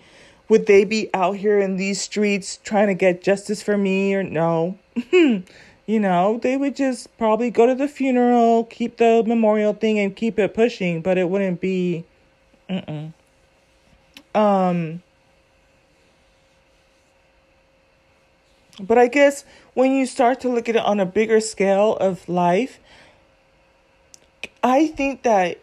would 0.48 0.66
they 0.66 0.82
be 0.82 1.08
out 1.14 1.36
here 1.36 1.60
in 1.60 1.76
these 1.76 2.00
streets 2.00 2.58
trying 2.64 2.88
to 2.88 2.94
get 2.94 3.22
justice 3.22 3.62
for 3.62 3.78
me 3.78 4.12
or 4.12 4.24
no? 4.24 4.76
you 5.12 5.44
know, 6.00 6.40
they 6.42 6.56
would 6.56 6.74
just 6.74 7.16
probably 7.16 7.48
go 7.48 7.66
to 7.66 7.76
the 7.76 7.86
funeral, 7.86 8.64
keep 8.64 8.96
the 8.96 9.22
memorial 9.24 9.72
thing 9.72 10.00
and 10.00 10.16
keep 10.16 10.36
it 10.36 10.52
pushing, 10.52 11.00
but 11.00 11.16
it 11.16 11.30
wouldn't 11.30 11.60
be 11.60 12.04
mm 12.68 13.12
um 14.34 15.00
But 18.80 18.98
I 18.98 19.08
guess 19.08 19.44
when 19.74 19.92
you 19.92 20.06
start 20.06 20.40
to 20.40 20.48
look 20.48 20.68
at 20.68 20.76
it 20.76 20.82
on 20.82 21.00
a 21.00 21.06
bigger 21.06 21.40
scale 21.40 21.96
of 21.96 22.28
life, 22.28 22.78
I 24.62 24.88
think 24.88 25.22
that, 25.22 25.58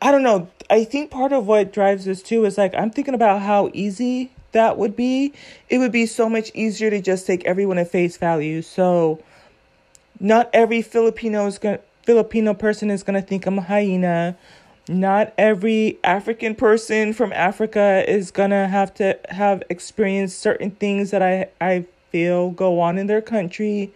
I 0.00 0.10
don't 0.10 0.22
know, 0.22 0.48
I 0.70 0.84
think 0.84 1.10
part 1.10 1.32
of 1.32 1.46
what 1.46 1.72
drives 1.72 2.04
this 2.06 2.22
too 2.22 2.44
is 2.44 2.56
like, 2.56 2.74
I'm 2.74 2.90
thinking 2.90 3.14
about 3.14 3.42
how 3.42 3.70
easy 3.74 4.30
that 4.52 4.78
would 4.78 4.96
be. 4.96 5.34
It 5.68 5.78
would 5.78 5.92
be 5.92 6.06
so 6.06 6.28
much 6.28 6.50
easier 6.54 6.90
to 6.90 7.00
just 7.00 7.26
take 7.26 7.44
everyone 7.44 7.78
at 7.78 7.90
face 7.90 8.16
value. 8.16 8.62
So, 8.62 9.20
not 10.18 10.48
every 10.52 10.80
Filipino 10.80 11.46
is 11.46 11.58
going 11.58 11.78
Filipino 12.04 12.54
person 12.54 12.90
is 12.90 13.02
going 13.02 13.20
to 13.20 13.26
think 13.26 13.46
I'm 13.46 13.58
a 13.58 13.62
hyena. 13.62 14.36
Not 14.86 15.32
every 15.38 15.98
African 16.04 16.54
person 16.54 17.14
from 17.14 17.32
Africa 17.32 18.04
is 18.06 18.30
going 18.30 18.50
to 18.50 18.68
have 18.68 18.92
to 18.94 19.18
have 19.30 19.62
experienced 19.70 20.38
certain 20.38 20.70
things 20.70 21.10
that 21.10 21.22
I 21.22 21.48
I've 21.60 21.86
feel 22.14 22.50
go 22.50 22.78
on 22.78 22.96
in 22.96 23.08
their 23.08 23.20
country. 23.20 23.92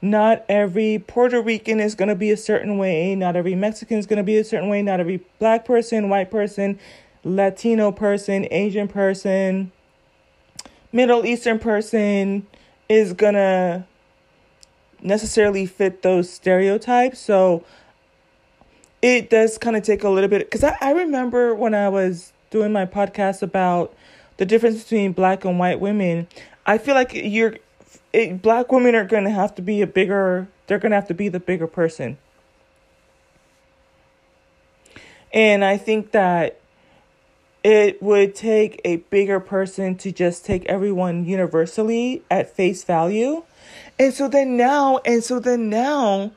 Not 0.00 0.42
every 0.48 1.04
Puerto 1.06 1.38
Rican 1.42 1.80
is 1.80 1.94
going 1.94 2.08
to 2.08 2.14
be 2.14 2.30
a 2.30 2.36
certain 2.38 2.78
way. 2.78 3.14
Not 3.14 3.36
every 3.36 3.54
Mexican 3.54 3.98
is 3.98 4.06
going 4.06 4.16
to 4.16 4.22
be 4.22 4.38
a 4.38 4.44
certain 4.44 4.70
way. 4.70 4.80
Not 4.80 5.00
every 5.00 5.22
black 5.38 5.66
person, 5.66 6.08
white 6.08 6.30
person, 6.30 6.78
Latino 7.24 7.92
person, 7.92 8.48
Asian 8.50 8.88
person, 8.88 9.70
Middle 10.92 11.26
Eastern 11.26 11.58
person 11.58 12.46
is 12.88 13.12
going 13.12 13.34
to 13.34 13.84
necessarily 15.02 15.66
fit 15.66 16.00
those 16.00 16.32
stereotypes. 16.32 17.18
So 17.18 17.64
it 19.02 19.28
does 19.28 19.58
kind 19.58 19.76
of 19.76 19.82
take 19.82 20.04
a 20.04 20.08
little 20.08 20.30
bit 20.30 20.50
because 20.50 20.64
I, 20.64 20.74
I 20.80 20.92
remember 20.92 21.54
when 21.54 21.74
I 21.74 21.90
was 21.90 22.32
doing 22.48 22.72
my 22.72 22.86
podcast 22.86 23.42
about 23.42 23.94
the 24.38 24.46
difference 24.46 24.84
between 24.84 25.12
black 25.12 25.44
and 25.44 25.58
white 25.58 25.80
women, 25.80 26.28
I 26.68 26.76
feel 26.76 26.94
like 26.94 27.12
you're 27.14 27.56
it, 28.12 28.42
black 28.42 28.70
women 28.70 28.94
are 28.94 29.06
going 29.06 29.24
to 29.24 29.30
have 29.30 29.54
to 29.54 29.62
be 29.62 29.80
a 29.80 29.86
bigger 29.86 30.46
they're 30.66 30.78
going 30.78 30.90
to 30.90 30.96
have 30.96 31.08
to 31.08 31.14
be 31.14 31.30
the 31.30 31.40
bigger 31.40 31.66
person. 31.66 32.18
And 35.32 35.64
I 35.64 35.78
think 35.78 36.12
that 36.12 36.60
it 37.64 38.02
would 38.02 38.34
take 38.34 38.80
a 38.84 38.96
bigger 38.96 39.40
person 39.40 39.96
to 39.96 40.12
just 40.12 40.44
take 40.44 40.64
everyone 40.66 41.24
universally 41.24 42.22
at 42.30 42.54
face 42.54 42.84
value. 42.84 43.44
And 43.98 44.12
so 44.12 44.28
then 44.28 44.56
now, 44.56 44.98
and 45.06 45.24
so 45.24 45.40
then 45.40 45.70
now, 45.70 46.32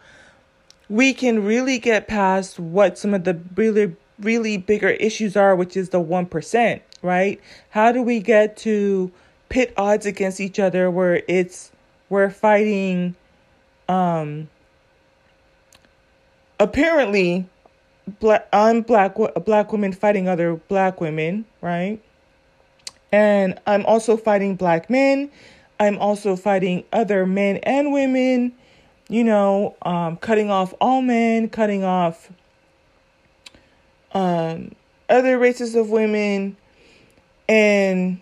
we 0.90 1.14
can 1.14 1.44
really 1.44 1.78
get 1.78 2.08
past 2.08 2.58
what 2.58 2.98
some 2.98 3.14
of 3.14 3.26
the 3.26 3.40
really, 3.56 3.96
really 4.20 4.58
bigger 4.58 4.90
issues 4.90 5.36
are, 5.36 5.56
which 5.56 5.78
is 5.78 5.90
the 5.90 6.02
1%, 6.02 6.82
right? 7.02 7.40
How 7.70 7.92
do 7.92 8.02
we 8.02 8.20
get 8.20 8.58
to 8.58 9.12
pit 9.52 9.74
odds 9.76 10.06
against 10.06 10.40
each 10.40 10.60
other 10.60 10.90
where 10.90 11.22
it's, 11.28 11.72
we're 12.10 12.30
fighting, 12.30 13.16
um, 13.90 14.50
apparently 16.60 17.46
black 18.20 18.48
I'm 18.54 18.82
black 18.82 19.16
black 19.46 19.72
women 19.72 19.94
fighting 19.94 20.28
other 20.28 20.56
black 20.56 21.02
women, 21.02 21.46
right? 21.62 22.02
And 23.12 23.60
I'm 23.68 23.86
also 23.86 24.16
fighting 24.16 24.56
black 24.56 24.90
men. 24.90 25.30
I'm 25.80 25.98
also 25.98 26.36
fighting 26.36 26.86
other 26.94 27.26
men 27.26 27.58
and 27.58 27.92
women, 27.92 28.54
you 29.10 29.24
know, 29.24 29.76
um, 29.82 30.16
cutting 30.18 30.50
off 30.50 30.74
all 30.80 31.02
men, 31.02 31.50
cutting 31.50 31.84
off 31.84 32.30
um, 34.14 34.72
other 35.10 35.38
races 35.38 35.76
of 35.76 35.90
women. 35.90 36.56
And 37.50 38.22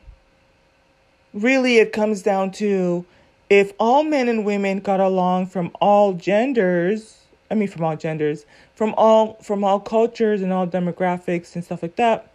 really, 1.33 1.77
it 1.77 1.93
comes 1.93 2.21
down 2.21 2.51
to 2.51 3.05
if 3.49 3.73
all 3.79 4.03
men 4.03 4.29
and 4.29 4.45
women 4.45 4.79
got 4.79 4.99
along 4.99 5.47
from 5.47 5.71
all 5.81 6.13
genders, 6.13 7.17
I 7.49 7.55
mean, 7.55 7.67
from 7.67 7.83
all 7.83 7.95
genders, 7.95 8.45
from 8.75 8.93
all 8.95 9.33
from 9.41 9.63
all 9.63 9.79
cultures 9.79 10.41
and 10.41 10.53
all 10.53 10.67
demographics 10.67 11.55
and 11.55 11.63
stuff 11.63 11.81
like 11.81 11.95
that, 11.95 12.31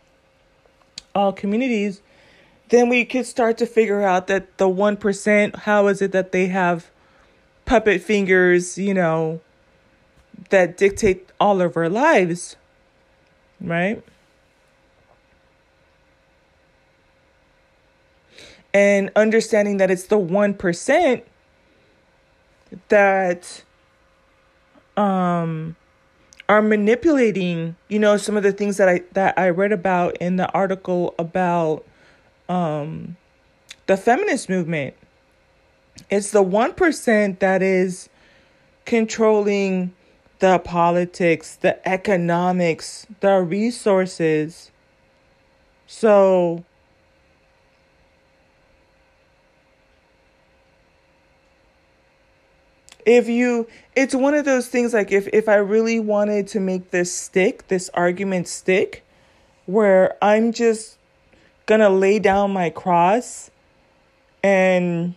all 1.14 1.32
communities, 1.32 2.00
then 2.70 2.88
we 2.88 3.04
could 3.04 3.26
start 3.26 3.58
to 3.58 3.66
figure 3.66 4.02
out 4.02 4.26
that 4.26 4.58
the 4.58 4.68
one 4.68 4.96
percent. 4.96 5.56
How 5.60 5.86
is 5.86 6.02
it 6.02 6.12
that 6.12 6.32
they 6.32 6.46
have 6.46 6.90
puppet 7.64 8.02
fingers? 8.02 8.76
You 8.76 8.94
know, 8.94 9.40
that 10.50 10.76
dictate 10.76 11.30
all 11.38 11.60
of 11.60 11.76
our 11.76 11.88
lives, 11.88 12.56
right? 13.60 14.02
And 18.74 19.10
understanding 19.16 19.78
that 19.78 19.90
it's 19.90 20.08
the 20.08 20.18
1% 20.18 21.22
that 22.88 23.62
um 24.96 25.76
are 26.48 26.62
manipulating 26.62 27.74
you 27.88 27.98
know 27.98 28.16
some 28.16 28.36
of 28.36 28.42
the 28.42 28.52
things 28.52 28.76
that 28.76 28.88
i 28.88 29.00
that 29.12 29.36
i 29.38 29.48
read 29.48 29.72
about 29.72 30.16
in 30.18 30.36
the 30.36 30.48
article 30.52 31.14
about 31.18 31.84
um 32.48 33.16
the 33.86 33.96
feminist 33.96 34.48
movement. 34.48 34.94
It's 36.10 36.30
the 36.30 36.42
1% 36.42 37.38
that 37.38 37.62
is 37.62 38.08
controlling 38.84 39.94
the 40.40 40.58
politics 40.58 41.56
the 41.56 41.88
economics 41.88 43.06
the 43.20 43.40
resources. 43.40 44.70
So 45.86 46.64
if 53.06 53.28
you 53.28 53.66
it's 53.94 54.14
one 54.14 54.34
of 54.34 54.44
those 54.44 54.68
things 54.68 54.94
like 54.94 55.12
if 55.12 55.28
if 55.28 55.49
i 55.49 55.54
really 55.54 56.00
wanted 56.00 56.46
to 56.46 56.61
make 56.61 56.90
this 56.90 57.14
stick 57.14 57.66
this 57.68 57.90
argument 57.94 58.49
stick 58.49 59.04
where 59.66 60.16
i'm 60.23 60.52
just 60.52 60.96
gonna 61.66 61.90
lay 61.90 62.18
down 62.18 62.52
my 62.52 62.70
cross 62.70 63.50
and 64.42 65.14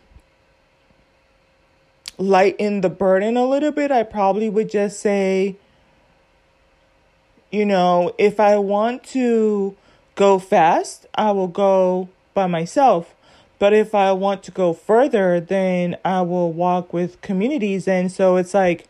lighten 2.17 2.81
the 2.81 2.89
burden 2.89 3.37
a 3.37 3.45
little 3.45 3.71
bit 3.71 3.91
i 3.91 4.03
probably 4.03 4.49
would 4.49 4.69
just 4.69 4.99
say 4.99 5.55
you 7.51 7.65
know 7.65 8.13
if 8.17 8.39
i 8.39 8.57
want 8.57 9.03
to 9.03 9.75
go 10.15 10.39
fast 10.39 11.05
i 11.15 11.31
will 11.31 11.47
go 11.47 12.09
by 12.33 12.47
myself 12.47 13.13
but 13.59 13.73
if 13.73 13.95
I 13.95 14.11
want 14.11 14.43
to 14.43 14.51
go 14.51 14.73
further, 14.73 15.39
then 15.39 15.97
I 16.05 16.21
will 16.21 16.51
walk 16.51 16.93
with 16.93 17.21
communities. 17.21 17.87
And 17.87 18.11
so 18.11 18.35
it's 18.35 18.53
like, 18.53 18.87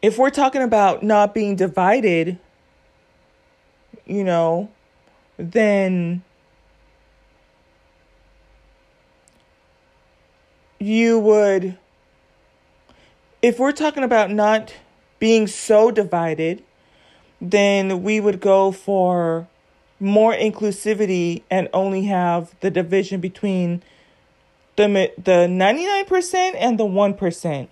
if 0.00 0.18
we're 0.18 0.30
talking 0.30 0.62
about 0.62 1.02
not 1.02 1.34
being 1.34 1.54
divided, 1.54 2.38
you 4.06 4.24
know, 4.24 4.70
then 5.36 6.22
you 10.78 11.18
would, 11.18 11.78
if 13.42 13.58
we're 13.58 13.72
talking 13.72 14.02
about 14.02 14.30
not 14.30 14.74
being 15.18 15.46
so 15.46 15.90
divided, 15.90 16.64
then 17.40 18.02
we 18.02 18.18
would 18.18 18.40
go 18.40 18.72
for 18.72 19.46
more 20.02 20.34
inclusivity 20.34 21.42
and 21.50 21.68
only 21.72 22.04
have 22.04 22.54
the 22.60 22.70
division 22.70 23.20
between 23.20 23.82
the 24.76 25.12
the 25.16 25.46
99% 25.48 26.54
and 26.58 26.78
the 26.78 26.84
1%. 26.84 27.68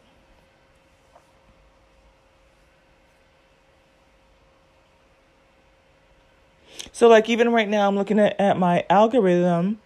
So 6.93 7.09
like 7.09 7.29
even 7.29 7.51
right 7.51 7.69
now 7.69 7.89
I'm 7.89 7.97
looking 7.97 8.19
at, 8.19 8.39
at 8.39 8.59
my 8.59 8.85
algorithm 8.91 9.81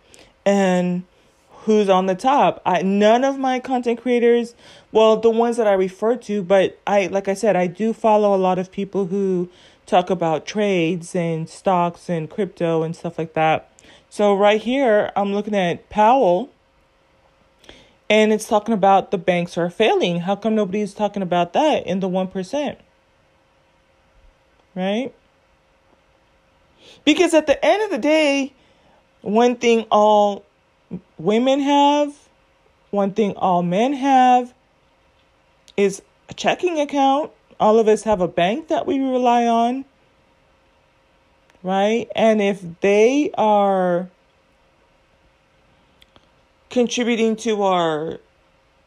and 0.44 1.04
who's 1.64 1.88
on 1.88 2.06
the 2.06 2.14
top. 2.14 2.60
I 2.66 2.82
none 2.82 3.24
of 3.24 3.38
my 3.38 3.60
content 3.60 4.00
creators, 4.02 4.54
well 4.92 5.16
the 5.16 5.30
ones 5.30 5.56
that 5.56 5.66
I 5.66 5.72
refer 5.72 6.16
to, 6.16 6.42
but 6.42 6.78
I 6.86 7.06
like 7.06 7.28
I 7.28 7.34
said 7.34 7.56
I 7.56 7.68
do 7.68 7.92
follow 7.92 8.34
a 8.34 8.36
lot 8.36 8.58
of 8.58 8.72
people 8.72 9.06
who 9.06 9.48
talk 9.86 10.10
about 10.10 10.46
trades 10.46 11.14
and 11.14 11.48
stocks 11.48 12.08
and 12.08 12.30
crypto 12.30 12.82
and 12.82 12.94
stuff 12.94 13.18
like 13.18 13.34
that. 13.34 13.70
So 14.08 14.34
right 14.34 14.60
here, 14.60 15.10
I'm 15.16 15.32
looking 15.32 15.54
at 15.54 15.90
Powell 15.90 16.50
and 18.08 18.32
it's 18.32 18.46
talking 18.46 18.74
about 18.74 19.10
the 19.10 19.18
banks 19.18 19.58
are 19.58 19.70
failing. 19.70 20.20
How 20.20 20.36
come 20.36 20.54
nobody's 20.54 20.94
talking 20.94 21.22
about 21.22 21.52
that 21.54 21.86
in 21.86 22.00
the 22.00 22.08
1%? 22.08 22.76
Right? 24.74 25.12
Because 27.04 27.34
at 27.34 27.46
the 27.46 27.64
end 27.64 27.82
of 27.82 27.90
the 27.90 27.98
day, 27.98 28.52
one 29.22 29.56
thing 29.56 29.86
all 29.90 30.44
women 31.18 31.60
have, 31.60 32.14
one 32.90 33.12
thing 33.12 33.34
all 33.36 33.62
men 33.62 33.94
have 33.94 34.54
is 35.76 36.02
a 36.28 36.34
checking 36.34 36.78
account 36.78 37.30
all 37.64 37.78
of 37.78 37.88
us 37.88 38.02
have 38.02 38.20
a 38.20 38.28
bank 38.28 38.68
that 38.68 38.86
we 38.86 38.98
rely 38.98 39.46
on, 39.46 39.86
right? 41.62 42.06
And 42.14 42.42
if 42.42 42.62
they 42.82 43.30
are 43.38 44.10
contributing 46.68 47.36
to 47.36 47.62
our 47.62 48.18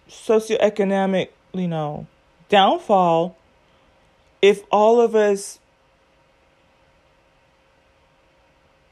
socioeconomic, 0.08 1.30
you 1.54 1.68
know, 1.68 2.06
downfall, 2.50 3.36
if 4.44 4.62
all 4.72 5.02
of 5.02 5.16
us 5.16 5.58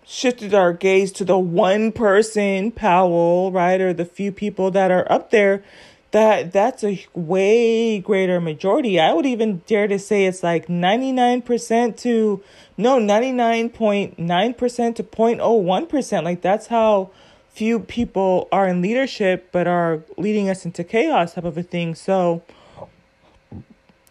shifted 0.04 0.56
our 0.56 0.74
gaze 0.74 1.12
to 1.12 1.24
the 1.24 1.38
one 1.38 1.92
person, 1.92 2.72
Powell, 2.72 3.52
right, 3.52 3.80
or 3.80 3.94
the 3.94 4.06
few 4.06 4.32
people 4.32 4.72
that 4.72 4.90
are 4.90 5.06
up 5.12 5.30
there, 5.30 5.64
that 6.16 6.54
that's 6.54 6.82
a 6.82 7.06
way 7.14 8.00
greater 8.00 8.40
majority. 8.40 9.02
I 9.02 9.12
would 9.12 9.26
even 9.26 9.62
dare 9.68 9.86
to 9.90 10.00
say 10.00 10.26
it's 10.26 10.44
like 10.44 10.68
99% 10.68 11.98
to 11.98 12.42
no 12.78 12.98
99.9% 13.00 14.96
to 14.96 15.04
0.01%. 15.04 16.24
Like 16.24 16.42
that's 16.42 16.68
how 16.68 17.12
few 17.50 17.82
people 17.82 18.48
are 18.50 18.66
in 18.66 18.82
leadership 18.82 19.50
but 19.52 19.68
are 19.68 20.06
leading 20.18 20.50
us 20.50 20.64
into 20.64 20.86
chaos 20.86 21.34
type 21.34 21.44
of 21.44 21.58
a 21.58 21.64
thing. 21.64 21.96
So 21.96 22.44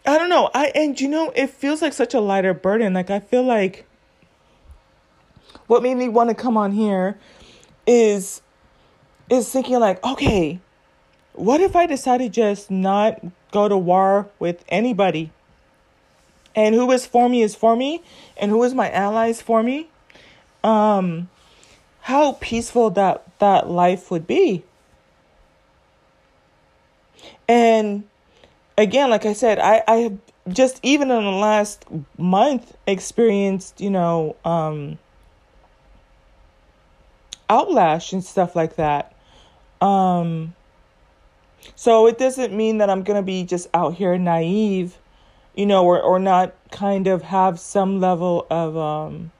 I 0.04 0.18
don't 0.18 0.28
know. 0.28 0.50
I 0.52 0.72
and 0.74 1.00
you 1.00 1.08
know 1.08 1.32
it 1.34 1.48
feels 1.48 1.80
like 1.80 1.94
such 1.94 2.12
a 2.12 2.20
lighter 2.20 2.52
burden. 2.52 2.92
Like 2.92 3.08
I 3.08 3.20
feel 3.20 3.44
like 3.44 3.86
what 5.68 5.82
made 5.82 5.94
me 5.94 6.10
want 6.10 6.28
to 6.28 6.34
come 6.34 6.58
on 6.58 6.72
here 6.72 7.18
is 7.86 8.42
is 9.30 9.50
thinking 9.50 9.80
like, 9.80 10.04
okay, 10.04 10.60
what 11.34 11.60
if 11.60 11.76
I 11.76 11.86
decided 11.86 12.32
just 12.32 12.70
not 12.70 13.20
go 13.52 13.68
to 13.68 13.76
war 13.76 14.28
with 14.38 14.64
anybody? 14.68 15.30
And 16.56 16.74
who 16.74 16.90
is 16.92 17.04
for 17.04 17.28
me 17.28 17.42
is 17.42 17.54
for 17.54 17.74
me, 17.74 18.02
and 18.36 18.50
who 18.50 18.62
is 18.62 18.74
my 18.74 18.90
allies 18.90 19.42
for 19.42 19.62
me? 19.62 19.88
Um, 20.62 21.28
how 22.02 22.32
peaceful 22.40 22.90
that 22.90 23.26
that 23.40 23.68
life 23.68 24.10
would 24.10 24.26
be. 24.26 24.62
And 27.48 28.04
again, 28.78 29.10
like 29.10 29.26
I 29.26 29.32
said, 29.32 29.58
I 29.58 29.82
I 29.88 30.12
just 30.48 30.78
even 30.82 31.10
in 31.10 31.24
the 31.24 31.30
last 31.30 31.84
month 32.16 32.76
experienced, 32.86 33.80
you 33.80 33.90
know, 33.90 34.36
um, 34.44 34.98
outlash 37.50 38.12
and 38.12 38.24
stuff 38.24 38.54
like 38.54 38.76
that. 38.76 39.12
Um, 39.80 40.54
so 41.74 42.06
it 42.06 42.18
doesn't 42.18 42.52
mean 42.52 42.78
that 42.78 42.90
I'm 42.90 43.02
going 43.02 43.16
to 43.16 43.22
be 43.22 43.44
just 43.44 43.68
out 43.74 43.94
here 43.94 44.16
naive, 44.18 44.98
you 45.54 45.66
know, 45.66 45.84
or, 45.84 46.00
or 46.00 46.18
not 46.18 46.54
kind 46.70 47.06
of 47.06 47.22
have 47.22 47.58
some 47.58 48.00
level 48.00 48.46
of 48.50 48.76
um, 48.76 49.32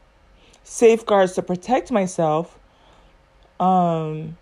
safeguards 0.63 1.33
to 1.35 1.43
protect 1.43 1.91
myself. 1.91 2.59
Um, 3.61 4.37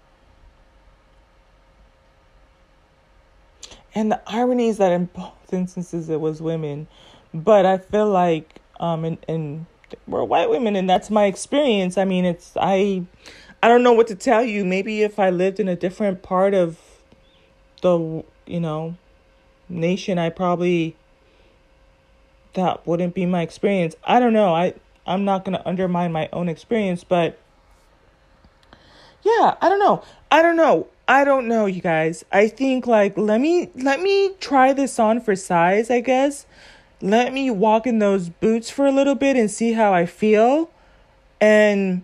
and 3.95 4.11
the 4.11 4.21
irony 4.27 4.69
is 4.69 4.79
that 4.79 4.93
in 4.93 5.07
both 5.07 5.53
instances 5.53 6.09
it 6.09 6.21
was 6.21 6.41
women, 6.41 6.89
but 7.35 7.67
I 7.67 7.79
feel 7.79 8.09
like 8.09 8.61
um, 8.81 9.05
and 9.05 9.19
and 9.29 9.67
we're 10.07 10.25
white 10.25 10.51
women, 10.51 10.77
and 10.77 10.89
that's 10.89 11.11
my 11.11 11.27
experience. 11.27 11.99
I 11.99 12.05
mean, 12.05 12.25
it's 12.25 12.57
I, 12.61 13.03
I 13.63 13.69
don't 13.69 13.83
know 13.83 13.93
what 13.93 14.07
to 14.09 14.15
tell 14.15 14.43
you. 14.43 14.65
Maybe 14.65 15.03
if 15.03 15.19
I 15.19 15.31
lived 15.31 15.61
in 15.61 15.69
a 15.69 15.77
different 15.77 16.23
part 16.23 16.55
of 16.55 16.79
the 17.83 18.25
you 18.47 18.61
know 18.61 18.97
nation, 19.69 20.19
I 20.19 20.31
probably 20.31 20.97
that 22.55 22.87
wouldn't 22.87 23.15
be 23.15 23.27
my 23.27 23.43
experience. 23.43 23.95
I 24.05 24.19
don't 24.19 24.33
know. 24.33 24.55
I 24.55 24.75
I'm 25.07 25.25
not 25.25 25.45
going 25.45 25.57
to 25.57 25.69
undermine 25.69 26.13
my 26.13 26.29
own 26.33 26.49
experience, 26.49 27.05
but 27.05 27.39
yeah, 29.23 29.57
I 29.61 29.69
don't 29.69 29.79
know. 29.79 30.03
I 30.31 30.43
don't 30.43 30.57
know. 30.57 30.89
I 31.09 31.25
don't 31.25 31.49
know, 31.49 31.67
you 31.67 31.81
guys. 31.81 32.25
I 32.33 32.49
think 32.49 32.87
like 32.87 33.19
let 33.19 33.41
me 33.41 33.71
let 33.75 34.01
me 34.01 34.35
try 34.41 34.73
this 34.73 34.99
on 34.99 35.21
for 35.21 35.37
size, 35.37 35.91
I 35.91 36.01
guess. 36.01 36.47
Let 37.01 37.33
me 37.33 37.51
walk 37.51 37.87
in 37.87 37.99
those 37.99 38.29
boots 38.29 38.71
for 38.71 38.87
a 38.87 38.93
little 38.93 39.17
bit 39.17 39.37
and 39.37 39.51
see 39.51 39.73
how 39.73 39.93
I 39.93 40.07
feel. 40.07 40.71
And 41.41 42.03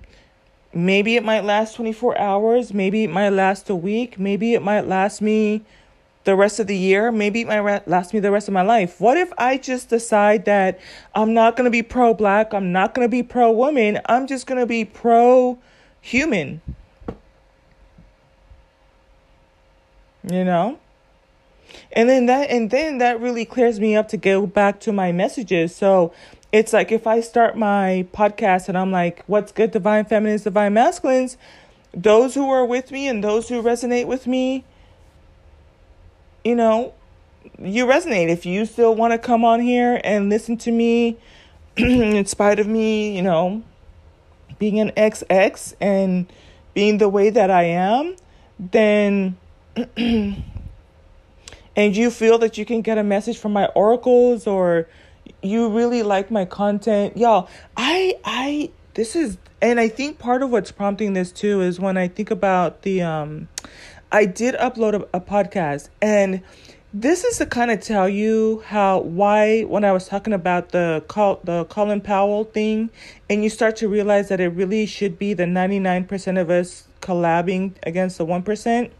maybe 0.86 1.16
it 1.16 1.24
might 1.24 1.44
last 1.44 1.76
24 1.76 2.18
hours, 2.18 2.72
maybe 2.72 3.04
it 3.04 3.10
might 3.10 3.30
last 3.30 3.68
a 3.70 3.76
week, 3.76 4.18
maybe 4.18 4.54
it 4.54 4.62
might 4.62 4.86
last 4.86 5.20
me 5.20 5.62
the 6.28 6.36
rest 6.36 6.60
of 6.60 6.66
the 6.66 6.76
year. 6.76 7.10
Maybe 7.10 7.40
it 7.40 7.46
might 7.46 7.88
last 7.88 8.12
me 8.12 8.20
the 8.20 8.30
rest 8.30 8.48
of 8.48 8.54
my 8.54 8.60
life. 8.60 9.00
What 9.00 9.16
if 9.16 9.32
I 9.38 9.56
just 9.56 9.88
decide 9.88 10.44
that 10.44 10.78
I'm 11.14 11.32
not 11.32 11.56
going 11.56 11.64
to 11.64 11.70
be 11.70 11.82
pro 11.82 12.12
black, 12.12 12.52
I'm 12.52 12.70
not 12.70 12.94
going 12.94 13.06
to 13.06 13.10
be 13.10 13.22
pro 13.22 13.50
woman, 13.50 13.98
I'm 14.04 14.26
just 14.26 14.46
going 14.46 14.60
to 14.60 14.66
be 14.66 14.84
pro 14.84 15.58
human? 16.02 16.60
You 20.30 20.44
know? 20.44 20.78
And 21.92 22.10
then 22.10 22.26
that 22.26 22.50
and 22.50 22.70
then 22.70 22.98
that 22.98 23.20
really 23.20 23.46
clears 23.46 23.80
me 23.80 23.96
up 23.96 24.08
to 24.08 24.18
go 24.18 24.46
back 24.46 24.80
to 24.80 24.92
my 24.92 25.12
messages. 25.12 25.74
So 25.74 26.12
it's 26.52 26.72
like 26.72 26.90
if 26.90 27.06
I 27.06 27.20
start 27.20 27.56
my 27.56 28.06
podcast 28.12 28.68
and 28.68 28.78
I'm 28.78 28.90
like, 28.90 29.22
what's 29.26 29.52
good, 29.52 29.70
divine 29.70 30.06
feminines, 30.06 30.44
divine 30.44 30.72
masculines, 30.72 31.36
those 31.92 32.34
who 32.34 32.50
are 32.50 32.64
with 32.64 32.90
me 32.90 33.06
and 33.08 33.22
those 33.22 33.48
who 33.48 33.62
resonate 33.62 34.06
with 34.06 34.26
me, 34.26 34.64
you 36.44 36.54
know, 36.54 36.94
you 37.58 37.86
resonate. 37.86 38.28
If 38.28 38.46
you 38.46 38.64
still 38.64 38.94
want 38.94 39.12
to 39.12 39.18
come 39.18 39.44
on 39.44 39.60
here 39.60 40.00
and 40.04 40.30
listen 40.30 40.56
to 40.58 40.72
me, 40.72 41.18
in 41.76 42.24
spite 42.26 42.58
of 42.58 42.66
me, 42.66 43.14
you 43.14 43.22
know, 43.22 43.62
being 44.58 44.80
an 44.80 44.90
XX 44.92 45.74
and 45.80 46.26
being 46.74 46.98
the 46.98 47.08
way 47.08 47.30
that 47.30 47.50
I 47.50 47.64
am, 47.64 48.16
then 48.58 49.36
and 49.96 50.44
you 51.76 52.10
feel 52.10 52.38
that 52.38 52.56
you 52.58 52.64
can 52.64 52.80
get 52.80 52.98
a 52.98 53.04
message 53.04 53.38
from 53.38 53.52
my 53.52 53.66
oracles 53.66 54.46
or 54.46 54.88
you 55.42 55.68
really 55.68 56.02
like 56.02 56.30
my 56.30 56.44
content, 56.44 57.16
y'all, 57.16 57.48
I 57.76 58.18
I 58.24 58.70
this 58.94 59.14
is 59.14 59.38
and 59.60 59.80
I 59.80 59.88
think 59.88 60.18
part 60.18 60.42
of 60.42 60.50
what's 60.50 60.70
prompting 60.70 61.12
this 61.12 61.32
too 61.32 61.60
is 61.60 61.80
when 61.80 61.96
I 61.96 62.08
think 62.08 62.30
about 62.30 62.82
the 62.82 63.02
um 63.02 63.48
I 64.10 64.24
did 64.24 64.54
upload 64.56 64.94
a, 64.94 65.18
a 65.18 65.20
podcast 65.20 65.88
and 66.00 66.42
this 66.94 67.22
is 67.22 67.36
to 67.36 67.46
kind 67.46 67.70
of 67.70 67.80
tell 67.80 68.08
you 68.08 68.62
how 68.66 69.00
why 69.00 69.62
when 69.62 69.84
I 69.84 69.92
was 69.92 70.08
talking 70.08 70.32
about 70.32 70.70
the 70.70 71.04
call 71.06 71.40
the 71.44 71.64
Colin 71.66 72.00
Powell 72.00 72.44
thing 72.44 72.90
and 73.28 73.44
you 73.44 73.50
start 73.50 73.76
to 73.76 73.88
realize 73.88 74.28
that 74.28 74.40
it 74.40 74.48
really 74.48 74.86
should 74.86 75.18
be 75.18 75.34
the 75.34 75.44
99% 75.44 76.40
of 76.40 76.48
us 76.48 76.88
collabing 77.00 77.74
against 77.82 78.18
the 78.18 78.26
1%. 78.26 78.90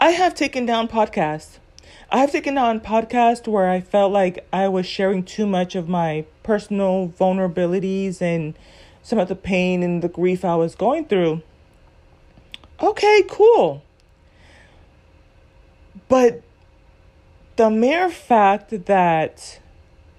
I 0.00 0.10
have 0.10 0.34
taken 0.34 0.66
down 0.66 0.88
podcasts. 0.88 1.58
I 2.10 2.18
have 2.18 2.32
taken 2.32 2.56
on 2.56 2.80
podcasts 2.80 3.46
where 3.46 3.68
I 3.68 3.82
felt 3.82 4.12
like 4.12 4.46
I 4.50 4.66
was 4.68 4.86
sharing 4.86 5.22
too 5.22 5.46
much 5.46 5.74
of 5.74 5.88
my 5.88 6.24
personal 6.42 7.12
vulnerabilities 7.18 8.22
and 8.22 8.54
some 9.02 9.18
of 9.18 9.28
the 9.28 9.36
pain 9.36 9.82
and 9.82 10.02
the 10.02 10.08
grief 10.08 10.42
I 10.42 10.56
was 10.56 10.74
going 10.74 11.04
through. 11.04 11.42
Okay, 12.80 13.24
cool. 13.28 13.82
But 16.08 16.42
the 17.56 17.68
mere 17.68 18.08
fact 18.08 18.86
that 18.86 19.60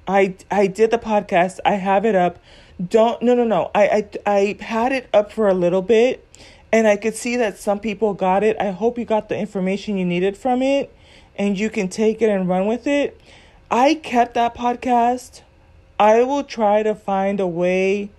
I 0.07 0.35
I 0.51 0.67
did 0.67 0.91
the 0.91 0.99
podcast, 0.99 1.59
I 1.65 1.73
have 1.73 2.05
it 2.05 2.13
up. 2.13 2.37
Don't 2.85 3.19
no 3.23 3.33
no 3.33 3.43
no. 3.43 3.71
I 3.73 4.07
I 4.25 4.31
I 4.31 4.57
had 4.63 4.91
it 4.91 5.09
up 5.11 5.31
for 5.31 5.47
a 5.47 5.55
little 5.55 5.81
bit 5.81 6.23
and 6.71 6.87
I 6.87 6.97
could 6.97 7.15
see 7.15 7.35
that 7.37 7.57
some 7.57 7.79
people 7.79 8.13
got 8.13 8.43
it. 8.43 8.57
I 8.59 8.69
hope 8.69 8.99
you 8.99 9.05
got 9.05 9.27
the 9.27 9.37
information 9.37 9.97
you 9.97 10.05
needed 10.05 10.37
from 10.37 10.61
it 10.61 10.93
and 11.39 11.57
you 11.57 11.69
can 11.69 11.87
take 11.87 12.21
it 12.21 12.29
and 12.29 12.47
run 12.49 12.67
with 12.67 12.85
it. 12.85 13.19
I 13.71 13.95
kept 13.95 14.33
that 14.33 14.53
podcast. 14.53 15.41
I 15.97 16.21
will 16.23 16.43
try 16.43 16.83
to 16.83 16.93
find 16.93 17.39
a 17.39 17.47
way 17.47 18.09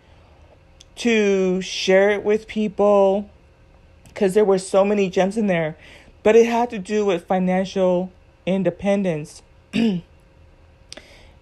to 0.97 1.61
share 1.61 2.11
it 2.11 2.25
with 2.25 2.49
people 2.49 3.31
because 4.09 4.35
there 4.35 4.45
were 4.45 4.59
so 4.59 4.85
many 4.85 5.09
gems 5.11 5.37
in 5.37 5.47
there, 5.47 5.77
but 6.23 6.35
it 6.35 6.47
had 6.47 6.71
to 6.71 6.79
do 6.79 7.05
with 7.05 7.27
financial 7.27 8.11
independence. 8.47 9.43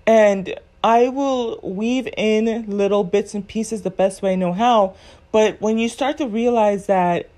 and 0.06 0.54
I 0.82 1.08
will 1.08 1.60
weave 1.62 2.08
in 2.16 2.66
little 2.68 3.04
bits 3.04 3.34
and 3.34 3.46
pieces 3.46 3.82
the 3.82 3.90
best 3.90 4.20
way 4.20 4.32
I 4.32 4.36
know 4.36 4.52
how. 4.52 4.94
But 5.32 5.60
when 5.60 5.78
you 5.78 5.88
start 5.88 6.18
to 6.18 6.26
realize 6.26 6.86
that 6.86 7.28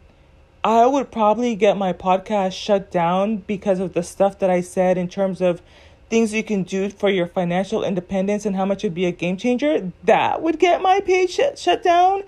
I 0.62 0.84
would 0.84 1.10
probably 1.10 1.54
get 1.54 1.78
my 1.78 1.94
podcast 1.94 2.52
shut 2.52 2.90
down 2.90 3.38
because 3.38 3.80
of 3.80 3.94
the 3.94 4.02
stuff 4.02 4.38
that 4.40 4.50
I 4.50 4.60
said 4.60 4.98
in 4.98 5.08
terms 5.08 5.40
of 5.40 5.62
things 6.10 6.34
you 6.34 6.42
can 6.42 6.64
do 6.64 6.90
for 6.90 7.08
your 7.08 7.26
financial 7.26 7.82
independence 7.82 8.44
and 8.44 8.56
how 8.56 8.66
much 8.66 8.82
would 8.82 8.94
be 8.94 9.06
a 9.06 9.12
game 9.12 9.38
changer, 9.38 9.90
that 10.04 10.42
would 10.42 10.58
get 10.58 10.82
my 10.82 11.00
page 11.00 11.30
sh- 11.30 11.58
shut 11.58 11.82
down. 11.82 12.24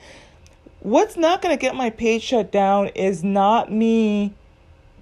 What's 0.80 1.16
not 1.16 1.42
going 1.42 1.54
to 1.54 1.60
get 1.60 1.74
my 1.74 1.90
page 1.90 2.22
shut 2.22 2.50
down 2.50 2.88
is 2.88 3.22
not 3.22 3.70
me 3.70 4.32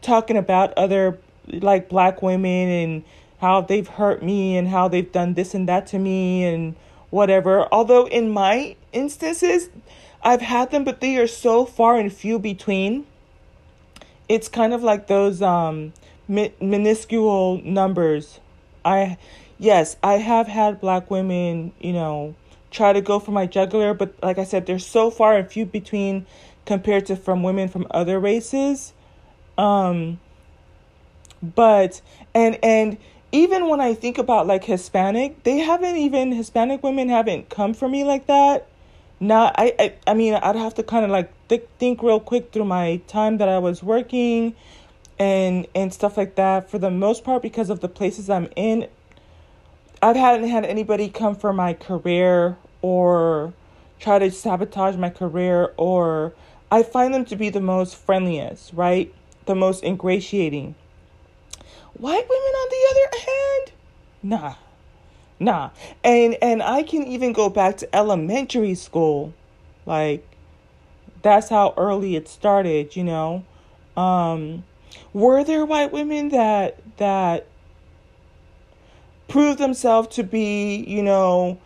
talking 0.03 0.37
about 0.37 0.73
other 0.77 1.19
like 1.47 1.89
black 1.89 2.23
women 2.23 2.69
and 2.69 3.05
how 3.41 3.61
they've 3.61 3.87
hurt 3.87 4.23
me 4.23 4.57
and 4.57 4.69
how 4.69 4.89
they've 4.89 5.11
done 5.11 5.35
this 5.35 5.55
and 5.55 5.69
that 5.69 5.87
to 5.89 5.99
me 5.99 6.45
and 6.45 6.75
whatever. 7.11 7.69
Although 7.73 8.07
in 8.07 8.31
my 8.31 8.77
instances, 8.93 9.71
I've 10.23 10.43
had 10.43 10.71
them, 10.71 10.85
but 10.85 11.01
they 11.01 11.17
are 11.17 11.27
so 11.27 11.65
far 11.65 11.97
and 11.97 12.13
few 12.13 12.39
between. 12.39 13.07
It's 14.31 14.49
kind 14.49 14.73
of 14.73 14.85
like 14.85 15.09
those 15.09 15.43
um, 15.43 15.93
mi- 16.29 16.55
minuscule 16.61 17.61
numbers. 17.65 18.39
I, 18.85 19.19
yes, 19.59 19.97
I 20.05 20.15
have 20.19 20.47
had 20.47 20.81
black 20.81 21.11
women, 21.11 21.73
you 21.81 21.93
know, 21.93 22.37
try 22.71 22.93
to 22.93 23.01
go 23.01 23.19
for 23.19 23.33
my 23.33 23.47
jugular, 23.47 23.93
but 23.93 24.15
like 24.23 24.39
I 24.39 24.45
said, 24.45 24.67
they're 24.67 24.79
so 24.79 25.11
far 25.11 25.37
and 25.37 25.51
few 25.51 25.67
between 25.67 26.27
compared 26.65 27.07
to 27.07 27.17
from 27.17 27.43
women 27.43 27.69
from 27.69 27.89
other 27.91 28.21
races. 28.21 28.93
Um, 29.59 30.21
but 31.43 32.01
and 32.33 32.57
and 32.63 32.99
even 33.33 33.69
when 33.69 33.81
I 33.81 33.95
think 33.95 34.17
about 34.17 34.47
like 34.47 34.63
Hispanic, 34.63 35.43
they 35.43 35.59
haven't 35.59 35.97
even 35.97 36.31
Hispanic 36.31 36.85
women 36.85 37.09
haven't 37.09 37.49
come 37.49 37.75
for 37.75 37.89
me 37.89 38.05
like 38.05 38.29
that. 38.29 38.69
Not 39.21 39.55
I 39.59 39.75
I, 39.79 39.95
I 40.07 40.15
mean 40.15 40.35
I'd 40.35 40.57
have 40.57 40.75
to 40.75 40.83
kind 40.83 41.05
of 41.05 41.11
like 41.11 41.31
th- 41.49 41.69
think 41.79 42.03
real 42.03 42.21
quick 42.21 42.53
through 42.53 42.65
my 42.65 43.03
time 43.07 43.37
that 43.39 43.49
I 43.49 43.59
was 43.59 43.83
working 43.83 44.55
and 45.19 45.67
and 45.75 45.93
stuff 45.93 46.17
like 46.17 46.37
that 46.37 46.71
for 46.71 46.79
the 46.79 46.91
most 46.91 47.23
part 47.23 47.43
because 47.43 47.69
of 47.69 47.81
the 47.81 47.89
places 47.89 48.31
I'm 48.31 48.49
in. 48.57 48.89
I 50.03 50.17
hadn't 50.17 50.49
had 50.49 50.65
anybody 50.65 51.11
come 51.11 51.37
for 51.37 51.53
my 51.53 51.75
career 51.75 52.57
or 52.81 53.53
try 53.99 54.19
to 54.19 54.31
sabotage 54.31 54.97
my 54.97 55.11
career 55.11 55.75
or 55.77 56.33
I 56.73 56.83
find 56.83 57.13
them 57.13 57.25
to 57.27 57.37
be 57.37 57.51
the 57.51 57.61
most 57.61 57.97
friendliest, 57.97 58.73
right? 58.73 59.13
The 59.47 59.55
most 59.55 59.83
ingratiating. 59.83 60.75
White 61.95 62.29
women, 62.29 62.55
on 62.63 62.69
the 62.71 62.89
other 62.91 63.25
hand, 63.27 63.73
nah, 64.23 64.55
nah. 65.41 65.71
And 66.05 66.37
and 66.41 66.63
I 66.63 66.83
can 66.83 67.05
even 67.05 67.33
go 67.33 67.49
back 67.49 67.79
to 67.79 67.97
elementary 67.97 68.75
school, 68.75 69.35
like 69.87 70.27
that's 71.23 71.49
how 71.49 71.75
early 71.77 72.15
it 72.15 72.29
started. 72.29 72.95
You 72.95 73.05
know, 73.05 73.45
um, 73.97 74.65
were 75.13 75.43
there 75.43 75.65
white 75.65 75.93
women 75.93 76.29
that 76.29 76.79
that 76.99 77.47
proved 79.27 79.59
themselves 79.59 80.15
to 80.17 80.25
be, 80.25 80.85
you 80.87 81.03
know, 81.03 81.59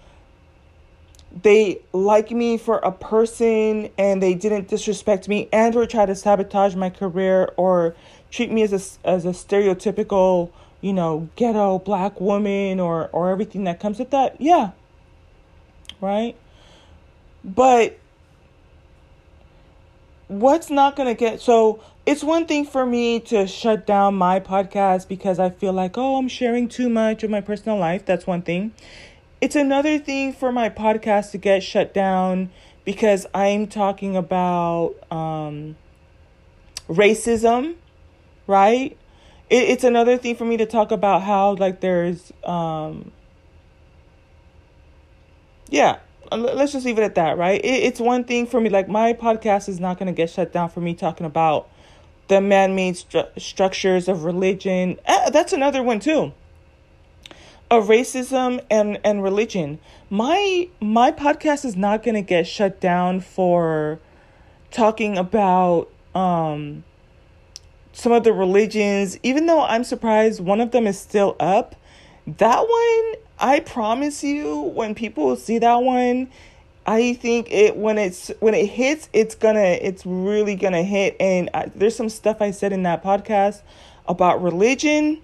they 1.43 1.81
like 1.93 2.31
me 2.31 2.57
for 2.57 2.79
a 2.79 2.93
person 2.93 3.91
and 3.99 4.23
they 4.23 4.35
didn't 4.35 4.69
disrespect 4.69 5.29
me 5.29 5.49
and 5.53 5.75
or 5.75 5.87
try 5.87 6.07
to 6.07 6.15
sabotage 6.15 6.77
my 6.77 6.91
career 6.91 7.53
or 7.57 7.97
treat 8.31 8.53
me 8.53 8.63
as 8.63 8.73
a, 8.73 9.09
as 9.09 9.25
a 9.25 9.31
stereotypical, 9.31 10.51
you 10.85 10.93
know, 10.93 11.31
ghetto 11.35 11.79
black 11.79 12.21
woman 12.21 12.79
or 12.79 13.09
or 13.09 13.31
everything 13.31 13.65
that 13.65 13.81
comes 13.81 13.99
with 13.99 14.11
that. 14.11 14.39
Yeah. 14.39 14.73
Right? 15.99 16.37
But 17.43 17.99
what's 20.29 20.69
not 20.69 20.95
going 20.95 21.09
to 21.09 21.15
get 21.15 21.41
so 21.41 21.83
it's 22.05 22.23
one 22.23 22.45
thing 22.45 22.67
for 22.67 22.85
me 22.85 23.19
to 23.21 23.47
shut 23.47 23.87
down 23.87 24.15
my 24.15 24.41
podcast 24.41 25.09
because 25.09 25.39
I 25.39 25.49
feel 25.49 25.73
like, 25.73 25.97
oh, 25.97 26.17
I'm 26.17 26.29
sharing 26.29 26.69
too 26.69 26.91
much 26.91 27.23
of 27.23 27.31
my 27.31 27.41
personal 27.41 27.79
life. 27.79 28.05
That's 28.05 28.27
one 28.27 28.43
thing. 28.43 28.75
It's 29.41 29.57
another 29.57 29.99
thing 29.99 30.35
for 30.35 30.53
my 30.53 30.69
podcast 30.69 31.31
to 31.31 31.39
get 31.39 31.63
shut 31.63 31.95
down 31.95 32.51
because 32.85 33.25
I'm 33.33 33.69
talking 33.69 34.19
about 34.19 34.97
um, 35.11 35.77
racism, 36.89 37.77
right? 38.47 38.99
It, 39.55 39.69
it's 39.71 39.85
another 39.85 40.19
thing 40.19 40.35
for 40.35 40.45
me 40.45 40.57
to 40.57 40.67
talk 40.67 40.91
about 40.91 41.23
how, 41.23 41.55
like, 41.55 41.81
there's, 41.81 42.33
um, 42.43 43.13
yeah, 45.69 45.99
let's 46.33 46.73
just 46.73 46.85
leave 46.85 46.99
it 46.99 47.03
at 47.03 47.15
that, 47.15 47.39
right? 47.39 47.65
It, 47.65 47.85
it's 47.85 48.01
one 48.01 48.25
thing 48.25 48.49
for 48.49 48.61
me, 48.61 48.69
like, 48.69 48.89
my 48.89 49.13
podcast 49.13 49.69
is 49.69 49.79
not 49.79 49.97
going 49.97 50.09
to 50.09 50.13
get 50.13 50.29
shut 50.29 50.53
down 50.53 50.71
for 50.71 50.81
me 50.81 50.93
talking 50.93 51.25
about 51.25 51.69
the 52.27 52.41
man 52.41 52.75
made 52.75 52.95
stru- 52.95 53.29
structures 53.41 54.09
of 54.09 54.25
religion. 54.25 54.99
Uh, 55.07 55.31
that's 55.31 55.53
another 55.53 55.85
one, 55.85 56.01
too 56.01 56.33
of 57.71 57.87
racism 57.87 58.63
and 58.71 59.01
and 59.05 59.23
religion. 59.23 59.79
My 60.11 60.69
my 60.81 61.11
podcast 61.11 61.65
is 61.65 61.77
not 61.77 62.03
going 62.03 62.15
to 62.15 62.23
get 62.23 62.47
shut 62.47 62.81
down 62.81 63.21
for 63.21 63.99
talking 64.71 65.17
about 65.17 65.89
um 66.15 66.85
some 67.95 68.13
of 68.13 68.25
the 68.25 68.33
religions 68.33 69.19
even 69.23 69.47
though 69.47 69.63
I'm 69.65 69.85
surprised 69.85 70.41
one 70.41 70.61
of 70.61 70.73
them 70.73 70.87
is 70.87 70.99
still 70.99 71.37
up. 71.41 71.77
That 72.27 72.61
one, 72.61 73.15
I 73.39 73.61
promise 73.61 74.23
you 74.25 74.61
when 74.61 74.95
people 74.95 75.37
see 75.37 75.59
that 75.59 75.77
one, 75.77 76.29
I 76.87 77.15
think 77.15 77.51
it 77.51 77.77
when 77.77 77.97
it's 77.97 78.31
when 78.41 78.53
it 78.55 78.67
hits, 78.67 79.09
it's 79.13 79.35
gonna 79.35 79.79
it's 79.81 80.05
really 80.05 80.55
gonna 80.57 80.83
hit. 80.83 81.17
And 81.21 81.49
I, 81.55 81.67
there's 81.75 81.97
some 81.97 82.09
stuff 82.09 82.43
I 82.43 82.51
said 82.51 82.73
in 82.73 82.83
that 82.83 83.03
podcast 83.03 83.63
about 84.07 84.43
religion 84.43 85.23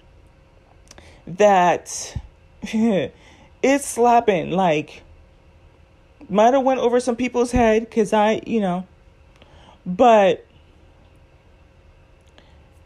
that 1.27 2.17
it's 2.63 3.85
slapping. 3.85 4.53
Like, 4.53 5.03
might 6.29 6.55
have 6.55 6.63
went 6.63 6.81
over 6.81 7.01
some 7.01 7.17
people's 7.17 7.51
head 7.51 7.83
because 7.83 8.13
I, 8.13 8.41
you 8.47 8.61
know, 8.61 8.87
but 9.85 10.47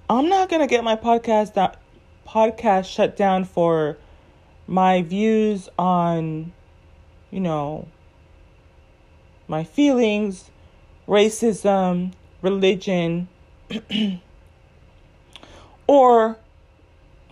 I'm 0.08 0.28
not 0.28 0.50
gonna 0.50 0.66
get 0.66 0.84
my 0.84 0.96
podcast 0.96 1.54
that 1.54 1.80
podcast 2.26 2.84
shut 2.84 3.16
down 3.16 3.44
for 3.44 3.96
my 4.66 5.00
views 5.00 5.70
on, 5.78 6.52
you 7.30 7.40
know, 7.40 7.88
my 9.48 9.64
feelings, 9.64 10.50
racism, 11.08 12.12
religion, 12.42 13.28
or 15.86 16.36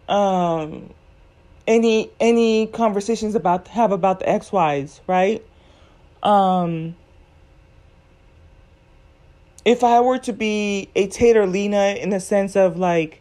um 0.08 0.94
any 1.66 2.10
any 2.20 2.66
conversations 2.68 3.34
about 3.34 3.68
have 3.68 3.92
about 3.92 4.20
the 4.20 4.24
XYs, 4.26 5.00
right? 5.06 5.44
Um 6.22 6.94
if 9.64 9.84
I 9.84 10.00
were 10.00 10.18
to 10.18 10.32
be 10.32 10.88
a 10.94 11.06
Tater 11.06 11.46
Lena 11.46 11.96
in 11.98 12.10
the 12.10 12.20
sense 12.20 12.56
of 12.56 12.76
like 12.76 13.20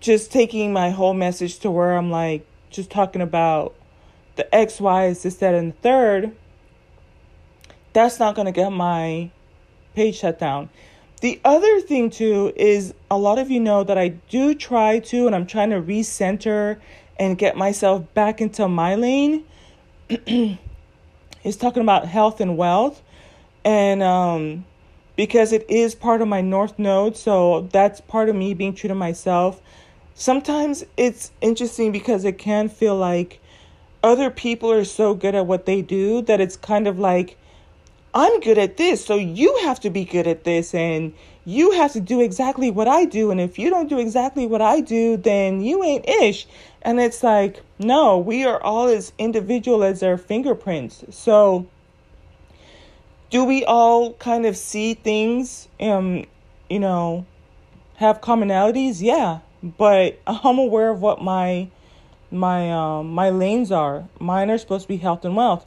just 0.00 0.32
taking 0.32 0.72
my 0.72 0.90
whole 0.90 1.14
message 1.14 1.58
to 1.60 1.70
where 1.70 1.96
I'm 1.96 2.10
like 2.10 2.46
just 2.70 2.90
talking 2.90 3.22
about 3.22 3.74
the 4.36 4.54
X, 4.54 4.80
Y, 4.80 5.06
is 5.06 5.22
this, 5.22 5.36
that, 5.36 5.54
and 5.54 5.72
the 5.72 5.76
third, 5.78 6.34
that's 7.92 8.18
not 8.18 8.34
gonna 8.34 8.52
get 8.52 8.70
my 8.70 9.30
page 9.94 10.16
shut 10.18 10.38
down. 10.38 10.70
The 11.20 11.38
other 11.44 11.80
thing 11.80 12.08
too 12.08 12.52
is 12.56 12.94
a 13.10 13.18
lot 13.18 13.38
of 13.38 13.50
you 13.50 13.60
know 13.60 13.84
that 13.84 13.98
I 13.98 14.08
do 14.08 14.54
try 14.54 15.00
to, 15.00 15.26
and 15.26 15.34
I'm 15.34 15.46
trying 15.46 15.70
to 15.70 15.80
recenter 15.80 16.80
and 17.18 17.36
get 17.36 17.56
myself 17.56 18.14
back 18.14 18.40
into 18.40 18.66
my 18.68 18.94
lane. 18.94 19.44
is 21.44 21.56
talking 21.56 21.82
about 21.82 22.06
health 22.06 22.40
and 22.40 22.56
wealth, 22.56 23.02
and 23.64 24.02
um, 24.02 24.64
because 25.16 25.52
it 25.52 25.68
is 25.68 25.94
part 25.94 26.22
of 26.22 26.28
my 26.28 26.40
North 26.40 26.78
Node, 26.78 27.16
so 27.16 27.68
that's 27.72 28.00
part 28.00 28.28
of 28.28 28.36
me 28.36 28.54
being 28.54 28.74
true 28.74 28.88
to 28.88 28.94
myself. 28.94 29.60
Sometimes 30.14 30.84
it's 30.96 31.30
interesting 31.40 31.92
because 31.92 32.24
it 32.24 32.38
can 32.38 32.68
feel 32.68 32.96
like 32.96 33.40
other 34.02 34.30
people 34.30 34.70
are 34.70 34.84
so 34.84 35.14
good 35.14 35.34
at 35.34 35.46
what 35.46 35.66
they 35.66 35.82
do 35.82 36.22
that 36.22 36.40
it's 36.40 36.56
kind 36.56 36.86
of 36.86 36.98
like 36.98 37.36
I'm 38.12 38.40
good 38.40 38.58
at 38.58 38.76
this, 38.76 39.04
so 39.04 39.14
you 39.14 39.56
have 39.62 39.78
to 39.80 39.90
be 39.90 40.04
good 40.04 40.26
at 40.26 40.42
this, 40.42 40.74
and 40.74 41.12
you 41.44 41.70
have 41.72 41.92
to 41.92 42.00
do 42.00 42.20
exactly 42.20 42.70
what 42.70 42.88
I 42.88 43.04
do. 43.04 43.30
And 43.30 43.40
if 43.40 43.56
you 43.56 43.70
don't 43.70 43.88
do 43.88 43.98
exactly 43.98 44.46
what 44.46 44.60
I 44.60 44.80
do, 44.80 45.16
then 45.16 45.60
you 45.60 45.84
ain't 45.84 46.08
ish. 46.08 46.46
And 46.82 46.98
it's 46.98 47.22
like, 47.22 47.62
no, 47.78 48.18
we 48.18 48.44
are 48.44 48.60
all 48.60 48.88
as 48.88 49.12
individual 49.16 49.84
as 49.84 50.02
our 50.02 50.16
fingerprints. 50.16 51.04
So, 51.10 51.68
do 53.30 53.44
we 53.44 53.64
all 53.64 54.14
kind 54.14 54.44
of 54.44 54.56
see 54.56 54.94
things, 54.94 55.68
um, 55.80 56.26
you 56.68 56.80
know, 56.80 57.26
have 57.96 58.20
commonalities? 58.20 59.00
Yeah, 59.00 59.40
but 59.62 60.20
I'm 60.26 60.58
aware 60.58 60.90
of 60.90 61.00
what 61.00 61.22
my 61.22 61.68
my 62.30 62.72
um 62.72 63.10
my 63.10 63.30
lanes 63.30 63.72
are. 63.72 64.08
Mine 64.18 64.50
are 64.50 64.58
supposed 64.58 64.82
to 64.82 64.88
be 64.88 64.98
health 64.98 65.24
and 65.24 65.36
wealth 65.36 65.64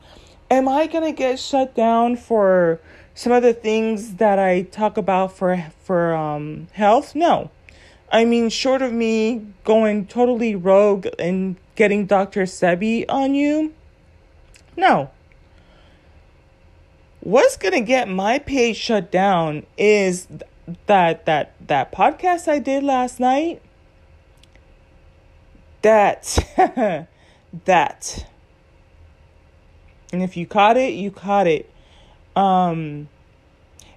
am 0.54 0.68
I 0.68 0.88
to 0.88 1.12
get 1.12 1.40
shut 1.40 1.76
down 1.76 2.16
for 2.16 2.80
some 3.16 3.34
of 3.34 3.44
the 3.44 3.54
things 3.54 4.16
that 4.16 4.40
I 4.40 4.64
talk 4.64 4.98
about 4.98 5.36
for 5.36 5.72
for 5.84 6.14
um, 6.14 6.68
health? 6.74 7.16
No. 7.16 7.50
I 8.12 8.26
mean, 8.26 8.50
short 8.50 8.82
of 8.84 8.94
me 8.94 9.48
going 9.64 10.06
totally 10.06 10.56
rogue 10.56 11.08
and 11.18 11.56
getting 11.76 12.06
Dr. 12.06 12.44
Sebi 12.44 13.06
on 13.10 13.34
you, 13.34 13.74
no. 14.78 15.10
What's 17.24 17.56
gonna 17.56 17.80
get 17.80 18.10
my 18.10 18.38
page 18.38 18.76
shut 18.76 19.10
down 19.10 19.66
is 19.78 20.28
that 20.88 21.26
that 21.26 21.54
that 21.66 21.90
podcast 21.94 22.50
I 22.50 22.60
did 22.60 22.84
last 22.84 23.18
night. 23.18 23.62
That 25.84 26.38
that 27.64 28.26
and 30.12 30.22
if 30.22 30.36
you 30.36 30.46
caught 30.46 30.76
it, 30.76 30.96
you 30.96 31.12
caught 31.12 31.48
it. 31.48 31.70
Um 32.36 33.08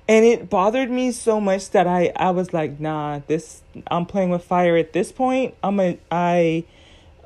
and 0.08 0.24
it 0.24 0.48
bothered 0.48 0.88
me 0.88 1.10
so 1.10 1.40
much 1.40 1.70
that 1.70 1.88
I 1.88 2.12
I 2.14 2.30
was 2.30 2.52
like, 2.52 2.78
nah, 2.78 3.22
this 3.26 3.62
I'm 3.88 4.06
playing 4.06 4.30
with 4.30 4.44
fire 4.44 4.76
at 4.76 4.92
this 4.92 5.10
point. 5.10 5.56
I'm 5.64 5.80
a 5.80 5.98
I 6.12 6.62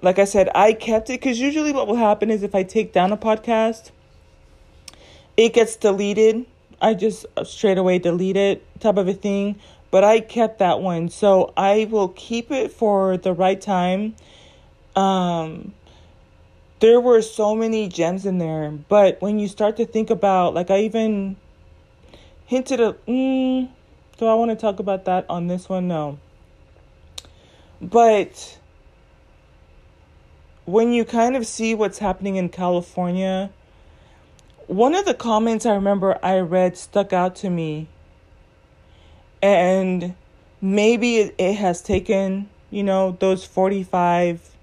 like 0.03 0.19
I 0.19 0.25
said, 0.25 0.49
I 0.55 0.73
kept 0.73 1.11
it 1.11 1.19
cuz 1.19 1.39
usually 1.39 1.73
what 1.73 1.87
will 1.87 1.97
happen 1.97 2.31
is 2.31 2.43
if 2.43 2.55
I 2.55 2.63
take 2.63 2.95
down 2.95 3.13
a 3.13 3.19
podcast, 3.19 3.91
it 5.41 5.55
gets 5.55 5.77
deleted. 5.77 6.47
I 6.83 6.95
just 6.95 7.27
straight 7.45 7.79
away 7.79 7.99
delete 7.99 8.37
it 8.37 8.63
type 8.81 8.97
of 8.97 9.09
a 9.09 9.15
thing, 9.15 9.59
but 9.91 10.05
I 10.05 10.21
kept 10.21 10.59
that 10.59 10.81
one. 10.81 11.09
So 11.09 11.53
I 11.57 11.89
will 11.91 12.09
keep 12.09 12.51
it 12.51 12.73
for 12.73 13.17
the 13.17 13.33
right 13.33 13.61
time. 13.61 14.15
Um 14.97 15.75
there 16.81 16.99
were 16.99 17.23
so 17.23 17.55
many 17.55 17.89
gems 17.89 18.27
in 18.27 18.39
there. 18.39 18.71
But 18.71 19.21
when 19.21 19.39
you 19.39 19.49
start 19.49 19.77
to 19.77 19.87
think 19.87 20.11
about, 20.11 20.55
like, 20.55 20.71
I 20.71 20.81
even 20.81 21.37
hinted 22.47 22.81
a. 22.81 22.95
mm, 23.07 23.69
do 24.17 24.27
I 24.27 24.35
want 24.35 24.51
to 24.51 24.57
talk 24.57 24.81
about 24.81 25.05
that 25.05 25.27
on 25.29 25.47
this 25.47 25.69
one? 25.69 25.89
No. 25.89 26.19
But 27.81 28.59
when 30.65 30.93
you 30.93 31.05
kind 31.05 31.37
of 31.37 31.47
see 31.47 31.75
what's 31.75 31.99
happening 31.99 32.37
in 32.37 32.49
California, 32.49 33.51
one 34.71 34.95
of 34.95 35.05
the 35.05 35.15
comments 35.15 35.67
I 35.67 35.75
remember 35.75 36.17
I 36.23 36.39
read 36.39 36.77
stuck 36.77 37.13
out 37.13 37.35
to 37.37 37.51
me. 37.51 37.89
And 39.43 40.15
maybe 40.61 41.17
it, 41.17 41.55
has 41.55 41.83
taken, 41.83 42.49
you 42.71 42.85
know, 42.85 43.17
those 43.19 43.45
45 43.45 44.55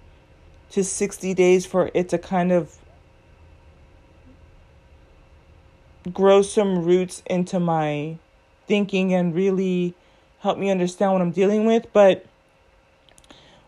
to 0.71 0.83
60 0.83 1.33
days 1.33 1.65
for 1.65 1.91
it 1.93 2.07
to 2.09 2.17
kind 2.17 2.53
of 2.53 2.77
grow 6.13 6.41
some 6.41 6.85
roots 6.85 7.21
into 7.25 7.59
my 7.59 8.17
thinking 8.65 9.13
and 9.13 9.35
really 9.35 9.93
help 10.39 10.57
me 10.57 10.69
understand 10.69 11.11
what 11.11 11.21
I'm 11.21 11.31
dealing 11.31 11.65
with. 11.65 11.85
But 11.91 12.25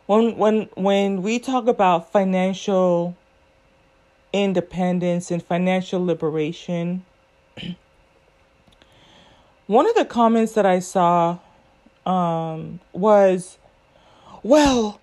when 0.06 0.38
when 0.38 0.70
when 0.76 1.22
we 1.22 1.38
talk 1.40 1.68
about 1.68 2.14
financial 2.14 3.18
independence 4.34 5.32
and 5.32 5.44
financial 5.44 6.06
liberation. 6.06 7.06
One 9.68 9.88
of 9.88 9.96
the 9.96 10.06
comments 10.06 10.54
that 10.54 10.66
I 10.66 10.80
saw 10.80 11.40
um, 12.06 12.80
was, 12.92 13.58
well, 14.42 15.00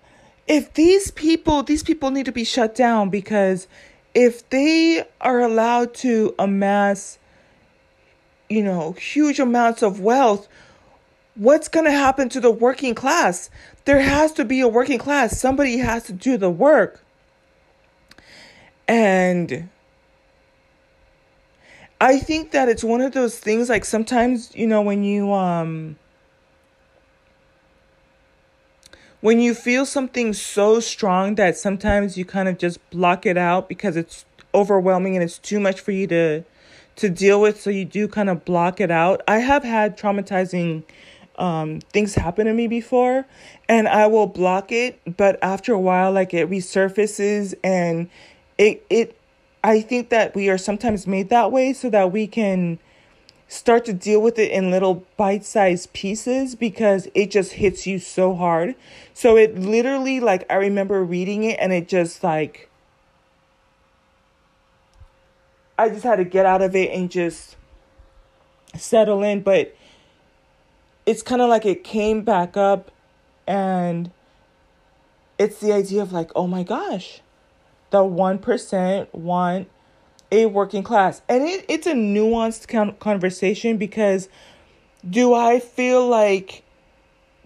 if 0.47 0.73
these 0.73 1.11
people, 1.11 1.63
these 1.63 1.83
people 1.83 2.11
need 2.11 2.25
to 2.25 2.31
be 2.31 2.43
shut 2.43 2.75
down 2.75 3.09
because 3.09 3.67
if 4.13 4.49
they 4.49 5.05
are 5.21 5.41
allowed 5.41 5.93
to 5.95 6.33
amass, 6.39 7.19
you 8.49 8.63
know, 8.63 8.93
huge 8.93 9.39
amounts 9.39 9.83
of 9.83 9.99
wealth, 9.99 10.47
what's 11.35 11.67
going 11.67 11.85
to 11.85 11.91
happen 11.91 12.27
to 12.29 12.39
the 12.39 12.51
working 12.51 12.95
class? 12.95 13.49
There 13.85 14.01
has 14.01 14.31
to 14.33 14.43
be 14.43 14.59
a 14.61 14.67
working 14.67 14.99
class. 14.99 15.39
Somebody 15.39 15.77
has 15.77 16.03
to 16.05 16.13
do 16.13 16.37
the 16.37 16.49
work. 16.49 17.03
And 18.87 19.69
I 21.99 22.19
think 22.19 22.51
that 22.51 22.69
it's 22.69 22.83
one 22.83 23.01
of 23.01 23.13
those 23.13 23.39
things 23.39 23.69
like 23.69 23.85
sometimes, 23.85 24.55
you 24.55 24.67
know, 24.67 24.81
when 24.81 25.03
you 25.03 25.33
um 25.33 25.97
when 29.21 29.39
you 29.39 29.53
feel 29.53 29.85
something 29.85 30.31
so 30.31 30.79
strong 30.79 31.35
that 31.35 31.57
sometimes 31.57 32.17
you 32.17 32.25
kind 32.25 32.47
of 32.47 32.57
just 32.57 32.77
block 32.91 33.25
it 33.25 33.37
out 33.37 33.67
because 33.67 33.97
it's 33.97 34.25
overwhelming 34.53 35.15
and 35.15 35.23
it's 35.23 35.39
too 35.39 35.59
much 35.59 35.79
for 35.79 35.91
you 35.91 36.07
to 36.07 36.43
to 36.95 37.09
deal 37.09 37.39
with 37.39 37.61
so 37.61 37.69
you 37.69 37.85
do 37.85 38.07
kind 38.07 38.29
of 38.29 38.43
block 38.45 38.79
it 38.79 38.89
out. 38.89 39.21
I 39.27 39.39
have 39.39 39.63
had 39.63 39.97
traumatizing 39.97 40.83
um, 41.37 41.79
things 41.93 42.15
happen 42.15 42.47
to 42.47 42.53
me 42.53 42.67
before 42.67 43.25
and 43.69 43.87
I 43.87 44.07
will 44.07 44.25
block 44.27 44.71
it, 44.71 44.99
but 45.17 45.37
after 45.43 45.73
a 45.73 45.79
while 45.79 46.11
like 46.11 46.33
it 46.33 46.49
resurfaces 46.49 47.53
and 47.63 48.09
it 48.57 48.85
it 48.89 49.17
I 49.63 49.81
think 49.81 50.09
that 50.09 50.35
we 50.35 50.49
are 50.49 50.57
sometimes 50.57 51.07
made 51.07 51.29
that 51.29 51.51
way 51.51 51.73
so 51.73 51.89
that 51.89 52.11
we 52.11 52.27
can 52.27 52.79
start 53.47 53.85
to 53.85 53.93
deal 53.93 54.21
with 54.21 54.37
it 54.37 54.51
in 54.51 54.71
little 54.71 55.05
bite-sized 55.15 55.93
pieces 55.93 56.55
because 56.55 57.07
it 57.15 57.31
just 57.31 57.53
hits 57.53 57.87
you 57.87 57.97
so 57.97 58.35
hard. 58.35 58.75
So 59.13 59.37
it 59.37 59.57
literally 59.57 60.19
like 60.19 60.45
I 60.49 60.55
remember 60.55 61.03
reading 61.03 61.43
it 61.43 61.57
and 61.59 61.71
it 61.71 61.87
just 61.87 62.23
like 62.23 62.69
I 65.77 65.89
just 65.89 66.03
had 66.03 66.15
to 66.17 66.25
get 66.25 66.45
out 66.45 66.61
of 66.61 66.75
it 66.75 66.91
and 66.91 67.09
just 67.09 67.55
settle 68.75 69.23
in, 69.23 69.41
but 69.41 69.75
it's 71.05 71.21
kind 71.21 71.41
of 71.41 71.49
like 71.49 71.65
it 71.65 71.83
came 71.83 72.21
back 72.21 72.57
up 72.57 72.91
and 73.45 74.11
it's 75.37 75.59
the 75.59 75.71
idea 75.71 76.01
of 76.01 76.11
like, 76.11 76.31
"Oh 76.35 76.47
my 76.47 76.63
gosh, 76.63 77.21
the 77.89 77.99
1% 77.99 79.13
want 79.13 79.69
a 80.31 80.45
working 80.47 80.83
class. 80.83 81.21
And 81.29 81.43
it, 81.43 81.65
it's 81.67 81.87
a 81.87 81.93
nuanced 81.93 82.99
conversation 82.99 83.77
because 83.77 84.29
do 85.07 85.33
I 85.33 85.59
feel 85.59 86.07
like 86.07 86.63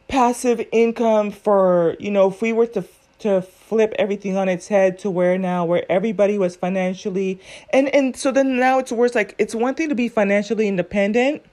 passive 0.08 0.66
income 0.72 1.32
for, 1.32 1.96
you 2.00 2.12
know, 2.12 2.30
if 2.30 2.42
we 2.42 2.54
were 2.54 2.68
to 2.68 2.84
to 3.20 3.40
flip 3.42 3.94
everything 4.00 4.36
on 4.36 4.50
its 4.50 4.68
head 4.68 4.98
to 4.98 5.10
where 5.10 5.38
now 5.38 5.64
where 5.64 5.90
everybody 5.92 6.40
was 6.40 6.56
financially 6.56 7.40
and 7.72 7.88
and 7.90 8.18
so 8.18 8.32
then 8.32 8.58
now 8.58 8.80
it's 8.80 8.92
worse 8.92 9.14
like 9.14 9.36
it's 9.38 9.54
one 9.54 9.76
thing 9.76 9.88
to 9.88 9.94
be 9.94 10.10
financially 10.10 10.68
independent 10.68 11.44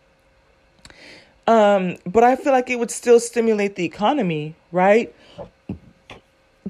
um 1.47 1.97
but 2.07 2.25
I 2.25 2.37
feel 2.37 2.53
like 2.53 2.71
it 2.71 2.79
would 2.79 2.91
still 2.91 3.21
stimulate 3.21 3.77
the 3.77 3.85
economy, 3.85 4.55
right? 4.73 5.15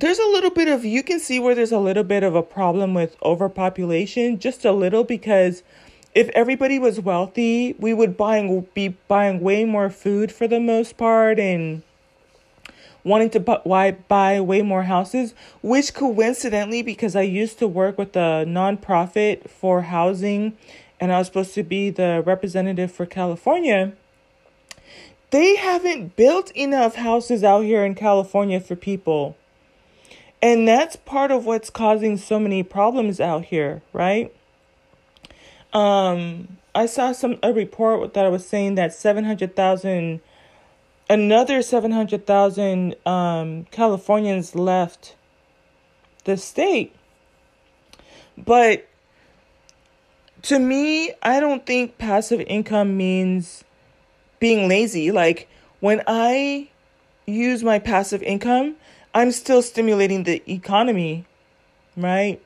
There's 0.01 0.19
a 0.19 0.27
little 0.27 0.51
bit 0.51 0.69
of 0.69 0.85
you 0.85 1.03
can 1.03 1.19
see 1.19 1.41
where 1.41 1.57
there's 1.57 1.73
a 1.73 1.79
little 1.79 2.05
bit 2.05 2.23
of 2.23 2.37
a 2.37 2.43
problem 2.43 2.95
with 2.95 3.17
overpopulation 3.23 4.39
just 4.39 4.65
a 4.65 4.71
little 4.71 5.03
because 5.03 5.65
if 6.15 6.29
everybody 6.35 6.79
was 6.79 7.01
wealthy 7.01 7.75
we 7.81 7.93
would 7.93 8.17
buying 8.17 8.61
be 8.75 8.89
buying 9.09 9.41
way 9.41 9.65
more 9.65 9.91
food 9.91 10.31
for 10.31 10.47
the 10.47 10.61
most 10.61 10.97
part 10.97 11.41
and 11.41 11.83
wanting 13.03 13.31
to 13.31 13.41
buy, 13.41 13.91
buy 14.07 14.41
way 14.41 14.63
more 14.63 14.85
houses 14.85 15.35
which 15.63 15.95
coincidentally 15.95 16.81
because 16.81 17.17
i 17.17 17.23
used 17.23 17.59
to 17.59 17.67
work 17.67 17.99
with 17.99 18.15
a 18.15 18.45
nonprofit 18.47 19.51
for 19.51 19.83
housing 19.83 20.57
and 21.01 21.13
i 21.13 21.19
was 21.19 21.27
supposed 21.27 21.55
to 21.55 21.65
be 21.65 21.91
the 21.91 22.23
representative 22.25 22.93
for 22.93 23.05
california 23.05 23.93
they 25.31 25.57
haven't 25.57 26.15
built 26.15 26.53
enough 26.53 26.95
houses 26.95 27.43
out 27.43 27.63
here 27.63 27.85
in 27.85 27.97
california 27.97 28.61
for 28.61 28.77
people 28.77 29.37
and 30.41 30.67
that's 30.69 30.97
part 30.97 31.31
of 31.31 31.47
what's 31.47 31.71
causing 31.71 32.17
so 32.17 32.39
many 32.39 32.63
problems 32.63 33.21
out 33.21 33.47
here, 33.47 33.83
right? 33.93 34.33
Um, 35.73 36.59
I 36.75 36.87
saw 36.87 37.13
some 37.13 37.39
a 37.43 37.53
report 37.53 38.15
that 38.15 38.25
I 38.25 38.29
was 38.29 38.47
saying 38.47 38.77
that 38.77 38.93
700,000 38.93 40.21
another 41.11 41.63
700,000 41.63 42.95
um, 43.07 43.65
Californians 43.71 44.55
left 44.55 45.17
the 46.25 46.37
state. 46.37 46.95
But 48.37 48.87
to 50.43 50.59
me, 50.59 51.13
I 51.23 51.41
don't 51.41 51.67
think 51.67 51.99
passive 51.99 52.41
income 52.47 52.97
means 52.97 53.65
being 54.39 54.69
lazy. 54.69 55.11
Like 55.11 55.49
when 55.81 56.03
I 56.07 56.69
use 57.27 57.65
my 57.65 57.79
passive 57.79 58.23
income, 58.23 58.77
I'm 59.15 59.33
still 59.33 59.63
stimulating 59.63 60.25
the 60.25 60.43
economy, 60.51 61.25
right? 61.97 62.41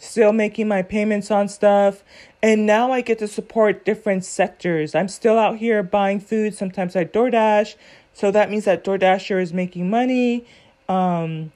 Still 0.00 0.32
making 0.32 0.68
my 0.68 0.82
payments 0.82 1.30
on 1.30 1.48
stuff. 1.48 2.02
And 2.42 2.66
now 2.66 2.92
I 2.92 3.00
get 3.00 3.18
to 3.20 3.28
support 3.28 3.84
different 3.84 4.24
sectors. 4.24 4.94
I'm 4.94 5.08
still 5.08 5.38
out 5.38 5.56
here 5.56 5.82
buying 5.82 6.20
food. 6.20 6.54
Sometimes 6.54 6.94
I 6.96 7.04
DoorDash. 7.04 7.76
So 8.12 8.30
that 8.30 8.50
means 8.50 8.64
that 8.64 8.84
DoorDasher 8.84 9.40
is 9.40 9.52
making 9.52 9.88
money. 9.88 10.44
Um, 10.88 11.52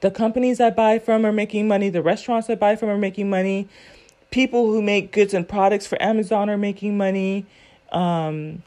the 0.00 0.10
companies 0.10 0.60
I 0.60 0.70
buy 0.70 0.98
from 0.98 1.24
are 1.24 1.32
making 1.32 1.68
money. 1.68 1.88
The 1.88 2.02
restaurants 2.02 2.50
I 2.50 2.54
buy 2.54 2.76
from 2.76 2.90
are 2.90 2.98
making 2.98 3.30
money. 3.30 3.68
People 4.30 4.66
who 4.66 4.82
make 4.82 5.10
goods 5.10 5.34
and 5.34 5.48
products 5.48 5.86
for 5.86 6.00
Amazon 6.02 6.48
are 6.50 6.58
making 6.58 6.96
money. 6.96 7.46
Um, 7.90 8.62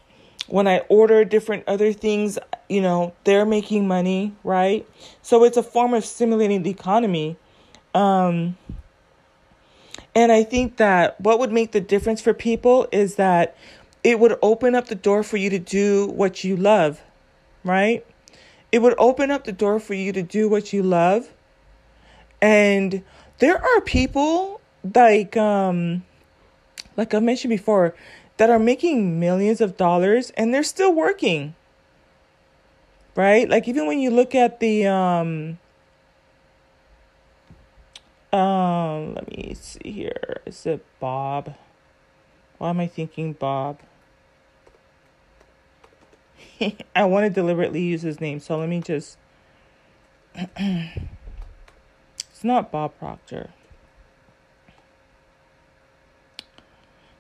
when 0.47 0.67
I 0.67 0.79
order 0.89 1.23
different 1.23 1.63
other 1.67 1.93
things, 1.93 2.37
you 2.73 2.81
know, 2.81 3.13
they're 3.23 3.45
making 3.45 3.88
money, 3.88 4.33
right? 4.43 4.88
So 5.21 5.43
it's 5.43 5.57
a 5.57 5.63
form 5.63 5.93
of 5.93 6.03
stimulating 6.03 6.63
the 6.63 6.69
economy. 6.69 7.38
Um, 7.93 8.57
and 10.15 10.31
I 10.31 10.43
think 10.43 10.77
that 10.77 11.19
what 11.21 11.39
would 11.39 11.51
make 11.51 11.71
the 11.71 11.81
difference 11.81 12.21
for 12.21 12.33
people 12.33 12.88
is 12.91 13.15
that 13.15 13.55
it 14.03 14.19
would 14.19 14.38
open 14.41 14.75
up 14.75 14.88
the 14.88 14.95
door 14.95 15.23
for 15.23 15.38
you 15.38 15.49
to 15.49 15.59
do 15.59 16.07
what 16.07 16.43
you 16.43 16.57
love, 16.57 17.01
right? 17.63 18.05
It 18.71 18.81
would 18.81 18.95
open 18.97 19.31
up 19.31 19.43
the 19.43 19.51
door 19.51 19.79
for 19.79 19.93
you 19.93 20.12
to 20.12 20.23
do 20.23 20.49
what 20.49 20.73
you 20.73 20.83
love. 20.83 21.29
And 22.41 23.03
there 23.39 23.63
are 23.63 23.81
people 23.81 24.59
like 24.93 25.38
um 25.38 26.03
like 26.97 27.13
I 27.13 27.19
mentioned 27.19 27.49
before, 27.49 27.95
that 28.38 28.49
are 28.49 28.59
making 28.59 29.19
millions 29.19 29.62
of 29.62 29.77
dollars 29.77 30.31
and 30.31 30.53
they're 30.53 30.63
still 30.63 30.93
working. 30.93 31.55
Right? 33.15 33.47
Like 33.47 33.67
even 33.67 33.86
when 33.86 33.99
you 33.99 34.10
look 34.10 34.34
at 34.34 34.60
the 34.60 34.88
um 34.88 35.60
um 38.32 39.13
let 39.15 39.30
me 39.30 39.54
see 39.54 39.91
here. 39.91 40.41
Is 40.45 40.65
it 40.65 40.86
Bob? 40.99 41.56
Why 42.58 42.69
am 42.69 42.80
I 42.80 42.88
thinking 42.88 43.34
Bob? 43.34 43.80
I 46.95 47.06
want 47.06 47.26
to 47.26 47.30
deliberately 47.30 47.82
use 47.82 48.02
his 48.02 48.19
name, 48.19 48.39
so 48.39 48.58
let 48.58 48.69
me 48.69 48.82
just 48.82 49.17
It's 52.43 52.43
not 52.43 52.71
Bob 52.71 52.97
Proctor. 52.99 53.52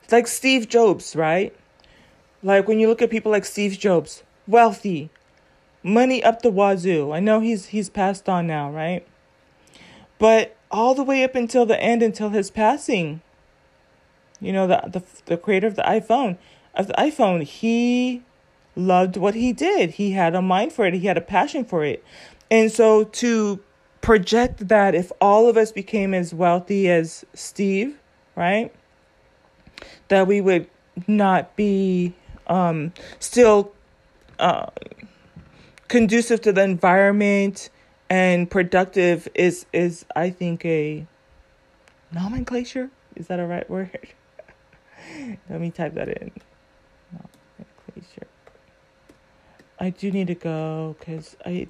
It's 0.03 0.11
like 0.11 0.27
Steve 0.27 0.67
Jobs, 0.67 1.15
right? 1.15 1.55
Like 2.41 2.67
when 2.67 2.77
you 2.77 2.89
look 2.89 3.01
at 3.01 3.09
people 3.09 3.31
like 3.31 3.45
Steve 3.45 3.79
Jobs, 3.79 4.23
wealthy, 4.47 5.09
money 5.83 6.23
up 6.23 6.41
the 6.41 6.51
wazoo. 6.51 7.11
I 7.11 7.19
know 7.19 7.39
he's 7.39 7.67
he's 7.67 7.89
passed 7.89 8.27
on 8.27 8.47
now, 8.47 8.71
right? 8.71 9.05
But 10.17 10.55
all 10.71 10.95
the 10.95 11.03
way 11.03 11.23
up 11.23 11.35
until 11.35 11.65
the 11.65 11.79
end, 11.81 12.01
until 12.01 12.29
his 12.29 12.49
passing, 12.49 13.21
you 14.39 14.53
know, 14.53 14.67
the 14.67 14.81
the 14.87 15.03
the 15.25 15.37
creator 15.37 15.67
of 15.67 15.75
the 15.75 15.83
iPhone, 15.83 16.37
of 16.73 16.87
the 16.87 16.93
iPhone, 16.93 17.43
he 17.43 18.23
loved 18.75 19.17
what 19.17 19.35
he 19.35 19.53
did. 19.53 19.91
He 19.91 20.11
had 20.11 20.33
a 20.35 20.41
mind 20.41 20.73
for 20.73 20.85
it. 20.85 20.93
He 20.93 21.07
had 21.07 21.17
a 21.17 21.21
passion 21.21 21.65
for 21.65 21.83
it, 21.83 22.03
and 22.49 22.71
so 22.71 23.03
to 23.03 23.59
project 24.01 24.67
that 24.67 24.95
if 24.95 25.11
all 25.21 25.47
of 25.47 25.55
us 25.55 25.71
became 25.71 26.13
as 26.13 26.33
wealthy 26.33 26.89
as 26.89 27.23
Steve, 27.33 27.97
right? 28.35 28.73
that 30.07 30.27
we 30.27 30.41
would 30.41 30.67
not 31.07 31.55
be 31.55 32.13
um, 32.47 32.93
still 33.19 33.71
uh, 34.39 34.67
conducive 35.93 36.41
to 36.41 36.51
the 36.51 36.63
environment 36.63 37.69
and 38.09 38.49
productive 38.49 39.27
is 39.35 39.67
is 39.71 40.07
I 40.15 40.31
think 40.31 40.65
a 40.65 41.05
nomenclature. 42.11 42.89
Is 43.15 43.27
that 43.27 43.39
a 43.39 43.45
right 43.45 43.69
word? 43.69 44.07
Let 45.49 45.61
me 45.61 45.69
type 45.69 45.93
that 45.93 46.07
in. 46.07 46.31
Nomenclature. 47.11 48.25
I 49.79 49.91
do 49.91 50.11
need 50.11 50.25
to 50.27 50.35
go 50.35 50.95
because 50.97 51.37
I 51.45 51.67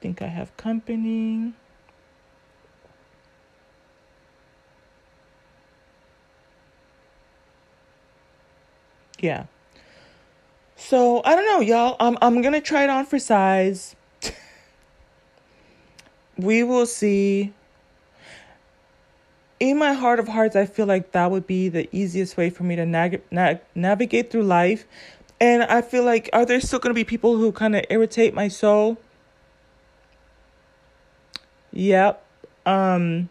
think 0.00 0.22
I 0.22 0.28
have 0.28 0.56
company. 0.56 1.52
Yeah. 9.18 9.46
So 10.80 11.20
I 11.24 11.36
don't 11.36 11.46
know, 11.46 11.60
y'all. 11.60 11.96
I'm 12.00 12.16
I'm 12.22 12.40
gonna 12.40 12.60
try 12.60 12.84
it 12.84 12.90
on 12.90 13.04
for 13.04 13.18
size. 13.18 13.94
we 16.38 16.62
will 16.62 16.86
see. 16.86 17.52
In 19.60 19.78
my 19.78 19.92
heart 19.92 20.18
of 20.18 20.26
hearts, 20.26 20.56
I 20.56 20.64
feel 20.64 20.86
like 20.86 21.12
that 21.12 21.30
would 21.30 21.46
be 21.46 21.68
the 21.68 21.86
easiest 21.94 22.38
way 22.38 22.48
for 22.48 22.62
me 22.62 22.76
to 22.76 22.86
nag- 22.86 23.20
nag- 23.30 23.60
navigate 23.74 24.30
through 24.30 24.44
life. 24.44 24.86
And 25.38 25.62
I 25.64 25.82
feel 25.82 26.02
like, 26.02 26.30
are 26.32 26.46
there 26.46 26.60
still 26.62 26.78
going 26.78 26.90
to 26.90 26.98
be 26.98 27.04
people 27.04 27.36
who 27.36 27.52
kind 27.52 27.76
of 27.76 27.84
irritate 27.90 28.32
my 28.32 28.48
soul? 28.48 28.96
Yep. 31.72 32.24
Um, 32.64 33.28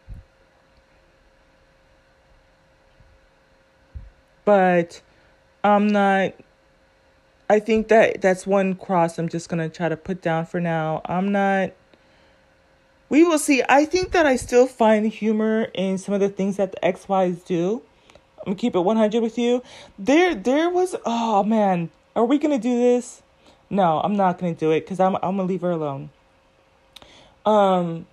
but 4.45 5.01
I'm 5.63 5.87
not 5.87 6.33
I 7.49 7.59
think 7.59 7.87
that 7.87 8.21
that's 8.21 8.45
one 8.45 8.75
cross 8.75 9.17
I'm 9.17 9.29
just 9.29 9.49
going 9.49 9.59
to 9.67 9.75
try 9.75 9.89
to 9.89 9.97
put 9.97 10.21
down 10.21 10.45
for 10.45 10.59
now. 10.59 11.01
I'm 11.05 11.31
not 11.31 11.71
we 13.09 13.23
will 13.23 13.39
see. 13.39 13.63
I 13.67 13.85
think 13.85 14.11
that 14.11 14.27
I 14.27 14.35
still 14.35 14.67
find 14.67 15.07
humor 15.07 15.69
in 15.73 15.97
some 15.97 16.13
of 16.13 16.21
the 16.21 16.29
things 16.29 16.57
that 16.57 16.71
the 16.71 16.77
XYs 16.77 17.43
do. 17.43 17.81
I'm 18.39 18.45
gonna 18.45 18.55
keep 18.55 18.75
it 18.75 18.79
100 18.79 19.21
with 19.21 19.37
you. 19.37 19.63
There, 19.97 20.35
there 20.35 20.69
was. 20.69 20.95
Oh 21.05 21.43
man, 21.43 21.89
are 22.15 22.25
we 22.25 22.37
gonna 22.37 22.59
do 22.59 22.77
this? 22.79 23.23
No, 23.69 23.99
I'm 23.99 24.15
not 24.15 24.37
gonna 24.37 24.53
do 24.53 24.71
it 24.71 24.81
because 24.81 24.99
I'm. 24.99 25.15
I'm 25.15 25.37
gonna 25.37 25.43
leave 25.43 25.61
her 25.61 25.71
alone. 25.71 26.11
Um, 27.45 28.05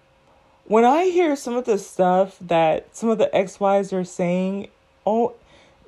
when 0.64 0.84
I 0.84 1.04
hear 1.04 1.36
some 1.36 1.54
of 1.56 1.66
the 1.66 1.78
stuff 1.78 2.38
that 2.40 2.96
some 2.96 3.10
of 3.10 3.18
the 3.18 3.30
XYs 3.34 3.92
are 3.92 4.04
saying, 4.04 4.68
oh, 5.04 5.34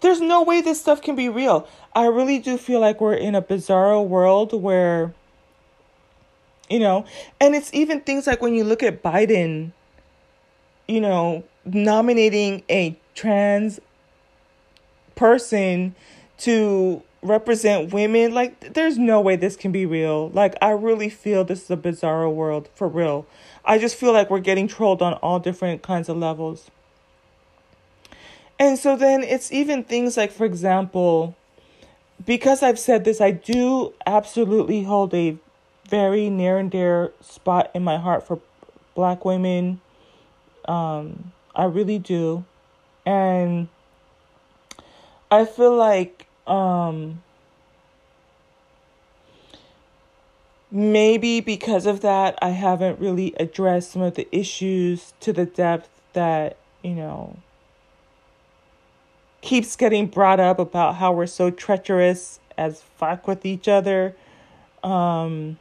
there's 0.01 0.21
no 0.21 0.43
way 0.43 0.61
this 0.61 0.81
stuff 0.81 1.03
can 1.03 1.17
be 1.17 1.29
real. 1.29 1.69
I 1.95 2.07
really 2.07 2.39
do 2.39 2.57
feel 2.57 2.81
like 2.81 3.01
we're 3.01 3.15
in 3.15 3.35
a 3.35 3.41
bizarre 3.41 4.01
world 4.01 4.53
where, 4.53 5.15
you 6.71 6.79
know, 6.79 7.05
and 7.41 7.55
it's 7.55 7.73
even 7.75 8.01
things 8.01 8.27
like 8.27 8.41
when 8.41 8.55
you 8.55 8.65
look 8.65 8.83
at 8.83 9.03
Biden, 9.03 9.73
you 10.87 11.01
know, 11.01 11.45
nominating 11.65 12.63
a 12.71 12.97
trans 13.15 13.81
person 15.17 15.95
to 16.39 17.03
represent 17.21 17.93
women 17.93 18.33
like 18.33 18.75
there's 18.75 18.97
no 18.97 19.21
way 19.21 19.35
this 19.35 19.57
can 19.57 19.73
be 19.73 19.85
real. 19.85 20.29
Like 20.31 20.55
i 20.63 20.71
really 20.71 21.09
feel 21.09 21.43
this 21.45 21.65
is 21.65 21.71
a 21.71 21.77
bizarre 21.77 22.29
world 22.31 22.69
for 22.75 22.87
real. 22.87 23.27
I 23.65 23.79
just 23.79 23.97
feel 23.97 24.13
like 24.13 24.31
we're 24.31 24.39
getting 24.39 24.69
trolled 24.69 25.03
on 25.03 25.15
all 25.15 25.41
different 25.41 25.83
kinds 25.83 26.09
of 26.09 26.17
levels 26.17 26.71
and 28.59 28.79
so 28.79 28.97
then 28.97 29.23
it's 29.23 29.53
even 29.53 29.85
things 29.85 30.17
like, 30.17 30.33
for 30.33 30.45
example, 30.45 31.37
because 32.25 32.63
I've 32.63 32.79
said 32.79 33.05
this, 33.05 33.21
I 33.21 33.31
do 33.31 33.93
absolutely 34.07 34.83
hold 34.83 35.15
a 35.15 35.37
very 35.89 36.29
near 36.29 36.59
and 36.59 36.71
dear 36.71 37.13
spot 37.21 37.71
in 37.75 37.85
my 37.85 37.97
heart 37.97 38.27
for 38.27 38.41
black 38.95 39.25
women. 39.25 39.81
Um, 40.67 41.33
I 41.55 41.65
really 41.65 41.99
do. 41.99 42.45
And 43.07 43.69
I 45.31 45.45
feel 45.45 45.75
like 45.75 46.27
um, 46.47 47.23
maybe 50.71 51.41
because 51.41 51.87
of 51.87 52.01
that, 52.01 52.39
I 52.43 52.51
haven't 52.51 52.99
really 52.99 53.35
addressed 53.39 53.93
some 53.93 54.03
of 54.03 54.15
the 54.15 54.29
issues 54.33 55.15
to 55.21 55.33
the 55.33 55.47
depth 55.47 55.89
that, 56.13 56.57
you 56.83 56.95
know, 56.95 57.39
keeps 59.49 59.77
getting 59.77 60.07
brought 60.07 60.39
up 60.39 60.59
about 60.59 60.97
how 60.97 61.11
we're 61.11 61.27
so 61.27 61.49
treacherous 61.49 62.39
as 62.59 62.83
fuck 62.99 63.27
with 63.27 63.47
each 63.47 63.67
other. 63.67 64.15
Um, 64.85 65.57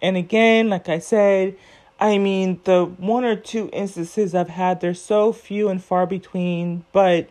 and 0.00 0.16
again, 0.16 0.70
like 0.70 0.88
I 0.88 0.98
said, 0.98 1.54
I 2.00 2.16
mean, 2.16 2.60
the 2.64 2.86
one 2.86 3.26
or 3.26 3.36
two 3.36 3.68
instances 3.74 4.34
I've 4.34 4.48
had, 4.48 4.80
they're 4.80 4.94
so 4.94 5.34
few 5.34 5.68
and 5.68 5.84
far 5.84 6.06
between, 6.06 6.86
but 6.92 7.28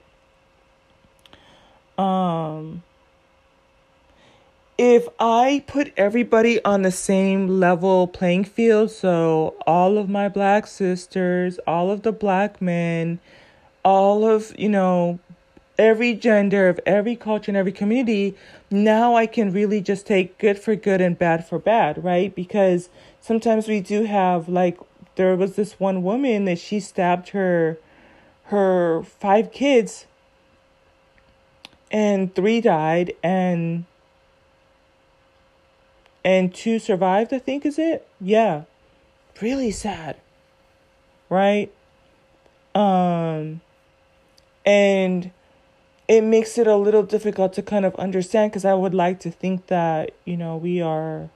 um, 1.98 2.84
if 4.78 5.08
I 5.20 5.64
put 5.66 5.92
everybody 5.98 6.64
on 6.64 6.84
the 6.84 6.92
same 6.92 7.48
level 7.48 8.06
playing 8.06 8.46
field, 8.46 8.92
so 8.92 9.56
all 9.66 9.98
of 9.98 10.08
my 10.08 10.30
black 10.30 10.68
sisters, 10.68 11.58
all 11.66 11.90
of 11.90 12.04
the 12.04 12.12
black 12.12 12.62
men, 12.62 13.20
all 13.84 14.24
of, 14.24 14.54
you 14.60 14.70
know, 14.70 15.20
every 15.78 16.14
gender, 16.14 16.70
of 16.70 16.80
every 16.86 17.16
culture, 17.16 17.52
and 17.52 17.58
every 17.58 17.72
community, 17.72 18.36
now 18.72 19.16
I 19.16 19.26
can 19.28 19.52
really 19.52 19.82
just 19.82 20.06
take 20.08 20.38
good 20.38 20.58
for 20.60 20.76
good 20.76 21.02
and 21.02 21.18
bad 21.18 21.48
for 21.48 21.60
bad, 21.60 22.04
right? 22.04 22.34
Because 22.34 22.90
sometimes 23.22 23.68
we 23.68 23.80
do 23.80 24.04
have 24.04 24.50
like 24.50 24.78
there 25.16 25.36
was 25.36 25.56
this 25.56 25.80
one 25.80 26.04
woman 26.04 26.46
that 26.46 26.60
she 26.60 26.80
stabbed 26.80 27.30
her 27.30 27.78
her 28.44 29.04
five 29.04 29.52
kids 29.52 30.06
and 31.92 32.34
three 32.34 32.62
died 32.62 33.14
and 33.24 33.86
and 36.24 36.54
two 36.54 36.78
survived, 36.80 37.34
I 37.34 37.40
think 37.40 37.66
is 37.66 37.80
it? 37.80 38.08
Yeah. 38.20 38.64
Really 39.42 39.72
sad. 39.72 40.18
Right? 41.30 41.72
Um 42.76 43.62
and 44.66 45.32
it 46.08 46.22
makes 46.24 46.58
it 46.58 46.68
a 46.68 46.76
little 46.76 47.04
difficult 47.04 47.54
to 47.54 47.62
kind 47.62 47.86
of 47.86 47.96
understand 47.96 48.52
because 48.52 48.64
I 48.66 48.74
would 48.74 48.94
like 48.94 49.20
to 49.22 49.32
think 49.32 49.68
that, 49.68 50.12
you 50.24 50.38
know, 50.38 50.56
we 50.56 50.82
are 50.82 51.30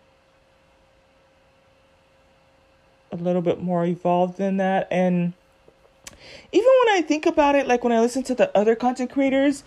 a 3.11 3.17
little 3.17 3.41
bit 3.41 3.61
more 3.61 3.86
evolved 3.86 4.38
than 4.38 4.57
that. 4.57 4.88
And 4.89 5.34
even 6.53 6.69
when 6.86 6.95
I 6.95 7.01
think 7.05 7.26
about 7.26 7.55
it, 7.55 7.67
like 7.67 7.84
when 7.84 7.91
I 7.91 7.99
listen 7.99 8.24
to 8.24 8.36
the 8.36 8.55
other 8.57 8.76
content 8.76 9.11
creators, 9.11 9.63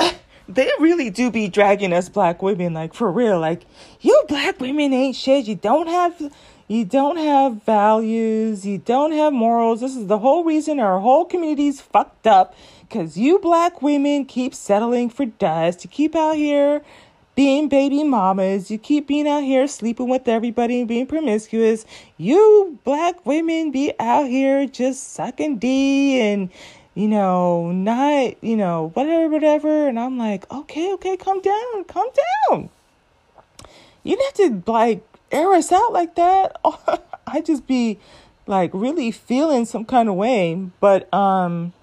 they 0.48 0.68
really 0.80 1.10
do 1.10 1.30
be 1.30 1.46
dragging 1.46 1.92
us 1.92 2.08
black 2.08 2.42
women, 2.42 2.74
like 2.74 2.94
for 2.94 3.12
real. 3.12 3.38
Like, 3.38 3.62
you 4.00 4.24
black 4.28 4.58
women 4.58 4.92
ain't 4.92 5.14
shit. 5.14 5.46
You 5.46 5.54
don't 5.54 5.86
have 5.86 6.32
you 6.66 6.84
don't 6.84 7.16
have 7.16 7.62
values, 7.62 8.66
you 8.66 8.76
don't 8.76 9.12
have 9.12 9.32
morals. 9.32 9.80
This 9.80 9.96
is 9.96 10.06
the 10.06 10.18
whole 10.18 10.44
reason 10.44 10.78
our 10.78 11.00
whole 11.00 11.24
community's 11.24 11.80
fucked 11.80 12.26
up 12.26 12.54
because 12.88 13.18
you 13.18 13.38
black 13.38 13.82
women 13.82 14.24
keep 14.24 14.54
settling 14.54 15.10
for 15.10 15.26
dust. 15.26 15.84
You 15.84 15.90
keep 15.90 16.16
out 16.16 16.36
here 16.36 16.82
being 17.34 17.68
baby 17.68 18.02
mamas. 18.02 18.70
You 18.70 18.78
keep 18.78 19.06
being 19.06 19.28
out 19.28 19.42
here 19.42 19.68
sleeping 19.68 20.08
with 20.08 20.26
everybody 20.26 20.80
and 20.80 20.88
being 20.88 21.06
promiscuous. 21.06 21.84
You 22.16 22.78
black 22.84 23.24
women 23.26 23.70
be 23.70 23.92
out 24.00 24.26
here 24.26 24.66
just 24.66 25.12
sucking 25.12 25.58
D 25.58 26.20
and, 26.20 26.50
you 26.94 27.08
know, 27.08 27.70
not, 27.72 28.42
you 28.42 28.56
know, 28.56 28.90
whatever, 28.94 29.28
whatever. 29.28 29.88
And 29.88 30.00
I'm 30.00 30.16
like, 30.16 30.50
okay, 30.50 30.92
okay, 30.94 31.16
calm 31.16 31.40
down, 31.42 31.84
calm 31.84 32.08
down. 32.50 32.70
You 34.02 34.16
don't 34.16 34.40
have 34.40 34.64
to, 34.64 34.72
like, 34.72 35.04
air 35.30 35.52
us 35.52 35.70
out 35.70 35.92
like 35.92 36.14
that. 36.14 36.56
I 37.26 37.42
just 37.42 37.66
be, 37.66 37.98
like, 38.46 38.70
really 38.72 39.10
feeling 39.10 39.66
some 39.66 39.84
kind 39.84 40.08
of 40.08 40.14
way. 40.14 40.70
But, 40.80 41.12
um, 41.12 41.74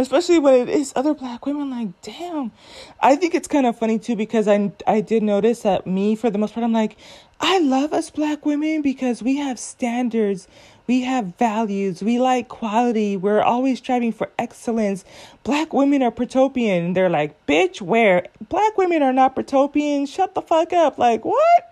especially 0.00 0.38
when 0.38 0.54
it 0.54 0.68
is 0.68 0.92
other 0.94 1.12
black 1.12 1.44
women 1.44 1.70
like 1.70 1.88
damn. 2.02 2.52
I 3.00 3.16
think 3.16 3.34
it's 3.34 3.48
kind 3.48 3.66
of 3.66 3.76
funny 3.76 3.98
too 3.98 4.14
because 4.14 4.46
i 4.46 4.70
i 4.86 5.00
did 5.00 5.24
notice 5.24 5.62
that 5.62 5.86
me 5.86 6.14
for 6.14 6.30
the 6.30 6.38
most 6.38 6.54
part 6.54 6.62
i'm 6.62 6.72
like 6.72 6.96
i 7.40 7.58
love 7.58 7.92
us 7.92 8.08
black 8.08 8.46
women 8.46 8.80
because 8.80 9.22
we 9.24 9.36
have 9.38 9.58
standards 9.58 10.46
we 10.86 11.00
have 11.02 11.36
values 11.36 12.00
we 12.00 12.20
like 12.20 12.46
quality 12.48 13.16
we're 13.16 13.42
always 13.42 13.78
striving 13.78 14.12
for 14.12 14.30
excellence. 14.38 15.04
Black 15.42 15.72
women 15.72 16.02
are 16.02 16.12
protopian 16.12 16.92
they're 16.94 17.10
like 17.10 17.44
bitch 17.46 17.80
where? 17.82 18.26
Black 18.48 18.78
women 18.78 19.02
are 19.02 19.12
not 19.12 19.34
protopian. 19.34 20.06
Shut 20.06 20.34
the 20.36 20.42
fuck 20.42 20.72
up. 20.72 20.96
Like 20.98 21.24
what 21.24 21.67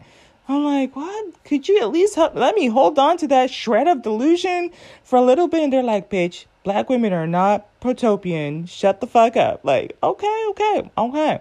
I'm 0.48 0.64
like, 0.64 0.94
what? 0.94 1.44
Could 1.44 1.68
you 1.68 1.80
at 1.80 1.90
least 1.90 2.14
help? 2.14 2.34
Let 2.34 2.54
me 2.54 2.68
hold 2.68 2.98
on 2.98 3.16
to 3.18 3.28
that 3.28 3.50
shred 3.50 3.88
of 3.88 4.02
delusion 4.02 4.70
for 5.02 5.16
a 5.16 5.22
little 5.22 5.48
bit. 5.48 5.64
And 5.64 5.72
they're 5.72 5.82
like, 5.82 6.08
bitch, 6.08 6.44
black 6.62 6.88
women 6.88 7.12
are 7.12 7.26
not 7.26 7.66
protopian. 7.80 8.66
Shut 8.66 9.00
the 9.00 9.06
fuck 9.06 9.36
up. 9.36 9.64
Like, 9.64 9.96
okay, 10.02 10.44
okay, 10.50 10.90
okay, 10.96 11.40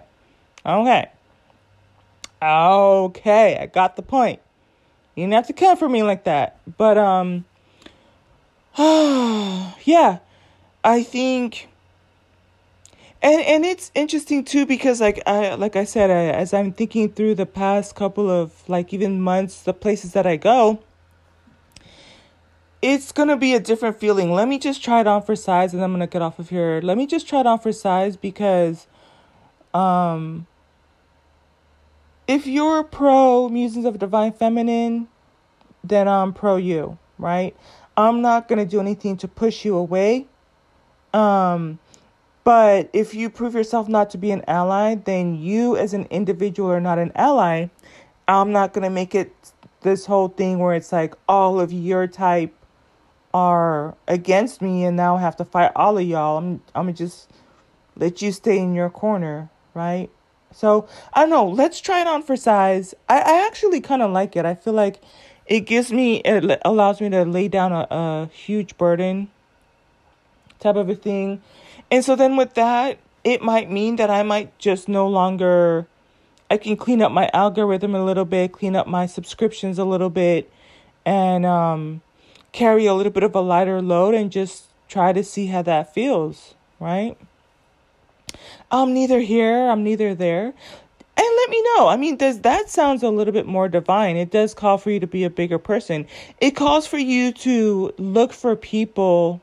okay. 0.64 1.10
Okay, 2.42 3.58
I 3.58 3.66
got 3.66 3.96
the 3.96 4.02
point. 4.02 4.40
You 5.14 5.22
didn't 5.22 5.34
have 5.34 5.46
to 5.46 5.52
come 5.52 5.76
for 5.76 5.88
me 5.88 6.02
like 6.02 6.24
that. 6.24 6.58
But, 6.76 6.98
um, 6.98 7.44
yeah, 8.78 10.18
I 10.84 11.02
think 11.02 11.68
and 13.22 13.40
and 13.42 13.64
it's 13.64 13.90
interesting 13.94 14.44
too 14.44 14.66
because 14.66 15.00
like 15.00 15.22
I 15.26 15.54
like 15.54 15.76
I 15.76 15.84
said 15.84 16.10
I, 16.10 16.36
as 16.36 16.52
I'm 16.54 16.72
thinking 16.72 17.12
through 17.12 17.36
the 17.36 17.46
past 17.46 17.94
couple 17.94 18.30
of 18.30 18.68
like 18.68 18.92
even 18.92 19.20
months 19.20 19.62
the 19.62 19.72
places 19.72 20.12
that 20.12 20.26
I 20.26 20.36
go 20.36 20.80
it's 22.82 23.10
gonna 23.10 23.36
be 23.36 23.54
a 23.54 23.60
different 23.60 23.98
feeling. 23.98 24.30
Let 24.30 24.48
me 24.48 24.58
just 24.58 24.82
try 24.82 25.00
it 25.00 25.06
on 25.06 25.22
for 25.22 25.34
size 25.34 25.74
and 25.74 25.82
I'm 25.82 25.92
gonna 25.92 26.06
get 26.06 26.22
off 26.22 26.38
of 26.38 26.50
here. 26.50 26.80
Let 26.82 26.96
me 26.96 27.06
just 27.06 27.28
try 27.28 27.40
it 27.40 27.46
on 27.46 27.58
for 27.58 27.72
size 27.72 28.16
because 28.16 28.86
um 29.74 30.46
if 32.28 32.46
you're 32.46 32.84
pro 32.84 33.48
musings 33.48 33.84
of 33.84 33.98
divine 33.98 34.32
feminine, 34.32 35.08
then 35.82 36.08
I'm 36.08 36.32
pro 36.32 36.56
you, 36.56 36.98
right? 37.18 37.56
I'm 37.96 38.20
not 38.20 38.46
gonna 38.46 38.66
do 38.66 38.78
anything 38.78 39.16
to 39.18 39.28
push 39.28 39.64
you 39.64 39.76
away. 39.76 40.26
Um 41.12 41.78
but 42.46 42.88
if 42.92 43.12
you 43.12 43.28
prove 43.28 43.54
yourself 43.54 43.88
not 43.88 44.08
to 44.10 44.18
be 44.18 44.30
an 44.30 44.44
ally, 44.46 44.94
then 44.94 45.34
you 45.34 45.76
as 45.76 45.92
an 45.92 46.06
individual 46.10 46.70
are 46.70 46.80
not 46.80 46.96
an 46.96 47.10
ally. 47.16 47.66
I'm 48.28 48.52
not 48.52 48.72
going 48.72 48.84
to 48.84 48.90
make 48.90 49.16
it 49.16 49.34
this 49.80 50.06
whole 50.06 50.28
thing 50.28 50.60
where 50.60 50.72
it's 50.76 50.92
like 50.92 51.14
all 51.28 51.58
of 51.58 51.72
your 51.72 52.06
type 52.06 52.54
are 53.34 53.96
against 54.06 54.62
me 54.62 54.84
and 54.84 54.96
now 54.96 55.16
I 55.16 55.22
have 55.22 55.34
to 55.38 55.44
fight 55.44 55.72
all 55.74 55.98
of 55.98 56.04
y'all. 56.06 56.38
I'm 56.38 56.62
I'm 56.72 56.94
just 56.94 57.28
let 57.96 58.22
you 58.22 58.30
stay 58.30 58.60
in 58.60 58.74
your 58.74 58.90
corner, 58.90 59.50
right? 59.74 60.08
So, 60.52 60.86
I 61.14 61.22
don't 61.22 61.30
know, 61.30 61.48
let's 61.48 61.80
try 61.80 62.00
it 62.00 62.06
on 62.06 62.22
for 62.22 62.36
size. 62.36 62.94
I, 63.08 63.22
I 63.22 63.46
actually 63.48 63.80
kind 63.80 64.02
of 64.02 64.12
like 64.12 64.36
it. 64.36 64.44
I 64.44 64.54
feel 64.54 64.72
like 64.72 65.02
it 65.46 65.62
gives 65.62 65.90
me 65.90 66.18
it 66.18 66.60
allows 66.64 67.00
me 67.00 67.10
to 67.10 67.24
lay 67.24 67.48
down 67.48 67.72
a, 67.72 67.88
a 67.90 68.30
huge 68.32 68.78
burden 68.78 69.32
type 70.60 70.76
of 70.76 70.88
a 70.88 70.94
thing 70.94 71.42
and 71.90 72.04
so 72.04 72.16
then 72.16 72.36
with 72.36 72.54
that, 72.54 72.98
it 73.24 73.42
might 73.42 73.70
mean 73.70 73.96
that 73.96 74.10
I 74.10 74.22
might 74.22 74.56
just 74.58 74.88
no 74.88 75.08
longer 75.08 75.86
I 76.48 76.56
can 76.58 76.76
clean 76.76 77.02
up 77.02 77.10
my 77.10 77.28
algorithm 77.32 77.94
a 77.94 78.04
little 78.04 78.24
bit, 78.24 78.52
clean 78.52 78.76
up 78.76 78.86
my 78.86 79.06
subscriptions 79.06 79.78
a 79.78 79.84
little 79.84 80.10
bit 80.10 80.50
and 81.04 81.44
um 81.44 82.02
carry 82.52 82.86
a 82.86 82.94
little 82.94 83.12
bit 83.12 83.22
of 83.22 83.34
a 83.34 83.40
lighter 83.40 83.82
load 83.82 84.14
and 84.14 84.32
just 84.32 84.66
try 84.88 85.12
to 85.12 85.22
see 85.22 85.46
how 85.46 85.62
that 85.62 85.92
feels, 85.92 86.54
right? 86.80 87.16
I'm 88.70 88.94
neither 88.94 89.20
here, 89.20 89.68
I'm 89.68 89.84
neither 89.84 90.14
there. 90.14 90.54
And 91.18 91.26
let 91.36 91.50
me 91.50 91.62
know. 91.62 91.88
I 91.88 91.96
mean, 91.96 92.16
does 92.16 92.40
that 92.40 92.68
sounds 92.68 93.02
a 93.02 93.08
little 93.08 93.32
bit 93.32 93.46
more 93.46 93.68
divine? 93.68 94.16
It 94.16 94.30
does 94.30 94.52
call 94.52 94.76
for 94.76 94.90
you 94.90 95.00
to 95.00 95.06
be 95.06 95.24
a 95.24 95.30
bigger 95.30 95.58
person. 95.58 96.06
It 96.40 96.50
calls 96.52 96.86
for 96.86 96.98
you 96.98 97.32
to 97.32 97.94
look 97.96 98.32
for 98.32 98.54
people 98.54 99.40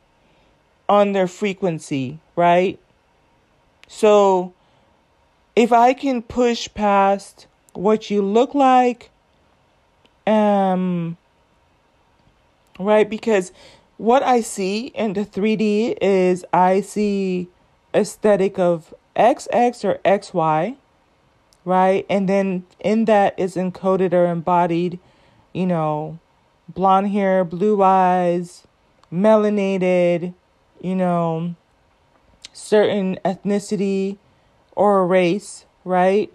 on 0.89 1.13
their 1.13 1.27
frequency, 1.27 2.19
right? 2.35 2.79
So 3.87 4.53
if 5.55 5.71
I 5.71 5.93
can 5.93 6.21
push 6.21 6.69
past 6.73 7.47
what 7.73 8.09
you 8.09 8.21
look 8.21 8.53
like, 8.53 9.09
um, 10.25 11.17
right? 12.79 13.09
Because 13.09 13.51
what 13.97 14.23
I 14.23 14.41
see 14.41 14.87
in 14.87 15.13
the 15.13 15.25
3D 15.25 15.97
is 16.01 16.45
I 16.51 16.81
see 16.81 17.47
aesthetic 17.93 18.57
of 18.57 18.93
XX 19.15 19.85
or 19.85 19.99
XY, 20.03 20.75
right? 21.65 22.05
And 22.09 22.27
then 22.27 22.65
in 22.79 23.05
that 23.05 23.37
is 23.37 23.55
encoded 23.55 24.13
or 24.13 24.25
embodied, 24.25 24.99
you 25.53 25.65
know, 25.65 26.19
blonde 26.67 27.09
hair, 27.09 27.43
blue 27.43 27.83
eyes, 27.83 28.63
melanated, 29.11 30.33
you 30.83 30.95
know, 30.95 31.55
certain 32.53 33.17
ethnicity 33.25 34.17
or 34.75 35.07
race, 35.07 35.65
right? 35.83 36.31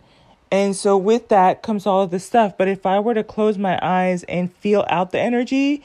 And 0.51 0.75
so 0.75 0.97
with 0.97 1.29
that 1.29 1.63
comes 1.63 1.87
all 1.87 2.03
of 2.03 2.11
this 2.11 2.25
stuff. 2.25 2.57
But 2.57 2.69
if 2.69 2.87
I 2.87 2.99
were 2.99 3.15
to 3.15 3.23
close 3.23 3.59
my 3.59 3.79
eyes 3.83 4.25
and 4.25 4.53
feel 4.53 4.85
out 4.89 5.13
the 5.13 5.21
energy, 5.21 5.83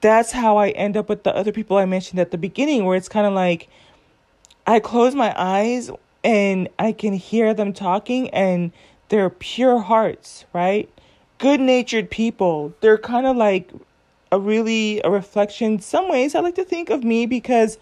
that's 0.00 0.32
how 0.32 0.58
I 0.58 0.68
end 0.70 0.96
up 0.96 1.08
with 1.08 1.22
the 1.22 1.34
other 1.34 1.52
people 1.52 1.76
I 1.76 1.86
mentioned 1.86 2.20
at 2.20 2.30
the 2.30 2.38
beginning, 2.38 2.84
where 2.84 2.96
it's 2.96 3.08
kind 3.08 3.26
of 3.26 3.32
like 3.32 3.68
I 4.66 4.78
close 4.78 5.14
my 5.14 5.34
eyes 5.36 5.90
and 6.22 6.68
I 6.78 6.92
can 6.92 7.14
hear 7.14 7.54
them 7.54 7.72
talking 7.72 8.28
and 8.30 8.72
they're 9.08 9.30
pure 9.30 9.78
hearts, 9.78 10.44
right? 10.52 10.90
Good 11.38 11.60
natured 11.60 12.10
people. 12.10 12.74
They're 12.80 12.98
kind 12.98 13.26
of 13.26 13.36
like 13.36 13.70
a 14.36 14.38
really 14.38 15.00
a 15.02 15.10
reflection. 15.10 15.80
Some 15.80 16.08
ways 16.08 16.34
i 16.34 16.40
like 16.40 16.54
to 16.56 16.64
think 16.64 16.90
of 16.90 17.02
me 17.02 17.26
because 17.26 17.78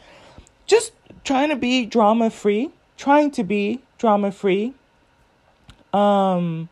just 0.67 0.93
trying 1.25 1.51
to 1.51 1.57
be 1.57 1.85
drama 1.85 2.31
free 2.31 2.71
trying 2.97 3.31
to 3.33 3.43
be 3.43 3.81
drama 3.99 4.31
free 4.31 4.73
um 5.93 6.69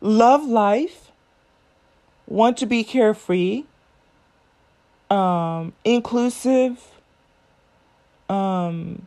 love 0.00 0.44
life 0.44 1.10
want 2.26 2.56
to 2.56 2.66
be 2.66 2.82
carefree 2.82 3.64
um 5.10 5.72
inclusive 5.84 6.82
um 8.28 9.06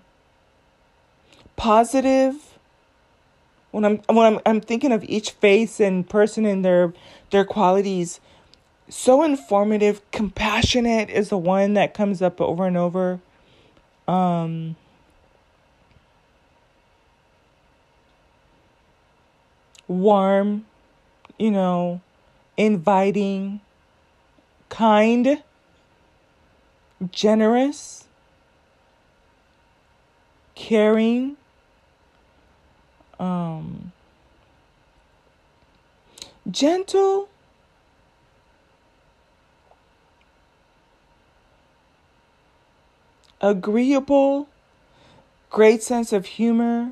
positive. 1.56 2.36
When 3.72 3.86
i'm 3.86 3.98
when 4.08 4.26
i'm 4.34 4.40
i'm 4.46 4.62
thinking 4.62 4.92
of 4.92 5.04
each 5.04 5.32
face 5.32 5.80
and 5.80 6.08
person 6.10 6.46
and 6.46 6.64
their 6.66 6.94
their 7.30 7.46
qualities 7.46 8.20
so 8.90 9.24
informative. 9.24 10.02
Compassionate 10.12 11.10
is 11.10 11.30
the 11.30 11.38
one 11.38 11.74
that 11.76 11.94
comes 11.94 12.22
up 12.22 12.42
over 12.42 12.66
and 12.66 12.78
over. 12.78 13.20
Um, 14.08 14.76
warm, 19.88 20.66
you 21.38 21.52
know, 21.52 22.02
inviting, 22.58 23.62
kind, 24.70 25.44
generous, 27.12 28.06
caring, 30.56 31.38
um, 33.20 33.92
gentle 36.50 37.30
agreeable, 43.42 44.48
great 45.50 45.82
sense 45.84 46.14
of 46.14 46.26
humor, 46.26 46.92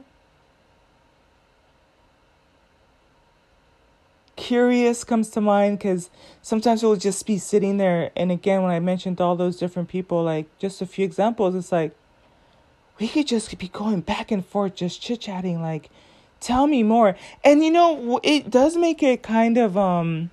curious 4.36 5.04
comes 5.04 5.30
to 5.32 5.42
mind 5.42 5.78
because 5.78 6.10
sometimes 6.42 6.82
we'll 6.82 6.96
just 6.96 7.26
be 7.26 7.38
sitting 7.38 7.78
there. 7.78 8.12
And 8.16 8.32
again, 8.32 8.62
when 8.64 8.72
I 8.72 8.80
mentioned 8.80 9.20
all 9.20 9.36
those 9.36 9.58
different 9.58 9.90
people, 9.90 10.24
like 10.24 10.46
just 10.58 10.82
a 10.82 10.86
few 10.86 11.04
examples, 11.04 11.56
it's 11.56 11.72
like 11.72 11.94
we 13.00 13.08
could 13.08 13.28
just 13.28 13.58
be 13.58 13.68
going 13.68 14.02
back 14.02 14.32
and 14.32 14.46
forth, 14.46 14.76
just 14.76 15.02
chit 15.02 15.22
chatting, 15.22 15.62
like, 15.62 15.90
tell 16.40 16.66
me 16.68 16.84
more. 16.84 17.16
And 17.44 17.64
you 17.64 17.72
know, 17.72 18.20
it 18.24 18.50
does 18.50 18.78
make 18.78 19.04
it 19.04 19.22
kind 19.22 19.58
of, 19.58 19.78
um, 19.78 20.32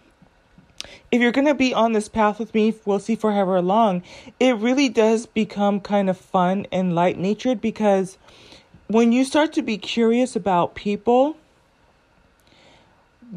if 1.11 1.21
you're 1.21 1.33
going 1.33 1.47
to 1.47 1.55
be 1.55 1.73
on 1.73 1.93
this 1.93 2.09
path 2.09 2.39
with 2.39 2.55
me, 2.55 2.75
we'll 2.85 2.99
see 2.99 3.17
for 3.17 3.33
however 3.33 3.61
long, 3.63 4.03
it 4.41 4.57
really 4.57 4.89
does 4.89 5.27
become 5.27 5.81
kind 5.81 6.11
of 6.11 6.19
fun 6.19 6.67
and 6.73 6.95
light 6.95 7.19
natured 7.19 7.61
because 7.61 8.19
when 8.89 9.13
you 9.13 9.25
start 9.25 9.53
to 9.55 9.63
be 9.63 9.79
curious 9.79 10.37
about 10.37 10.75
people, 10.75 11.37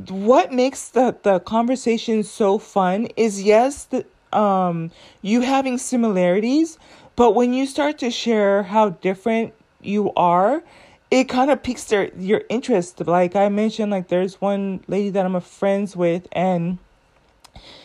what 0.09 0.51
makes 0.51 0.89
the, 0.89 1.15
the 1.23 1.39
conversation 1.39 2.23
so 2.23 2.57
fun 2.57 3.07
is 3.15 3.41
yes, 3.43 3.85
the, 3.85 4.05
um, 4.37 4.91
you 5.21 5.41
having 5.41 5.77
similarities, 5.77 6.77
but 7.15 7.33
when 7.33 7.53
you 7.53 7.65
start 7.65 7.97
to 7.99 8.11
share 8.11 8.63
how 8.63 8.89
different 8.89 9.53
you 9.81 10.11
are, 10.15 10.61
it 11.09 11.25
kind 11.29 11.49
of 11.49 11.63
piques 11.63 11.85
their 11.85 12.13
your 12.17 12.43
interest. 12.49 13.05
Like 13.05 13.35
I 13.35 13.49
mentioned, 13.49 13.91
like 13.91 14.09
there's 14.09 14.41
one 14.41 14.83
lady 14.87 15.09
that 15.11 15.25
I'm 15.25 15.35
a 15.35 15.41
friends 15.41 15.95
with, 15.95 16.27
and 16.31 16.77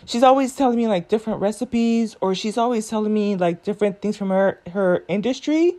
she's 0.04 0.22
always 0.22 0.54
telling 0.54 0.76
me 0.76 0.86
like 0.88 1.08
different 1.08 1.40
recipes 1.40 2.16
or 2.20 2.34
she's 2.34 2.58
always 2.58 2.88
telling 2.88 3.12
me 3.12 3.36
like 3.36 3.62
different 3.62 4.00
things 4.02 4.16
from 4.16 4.30
her 4.30 4.60
her 4.72 5.04
industry. 5.08 5.74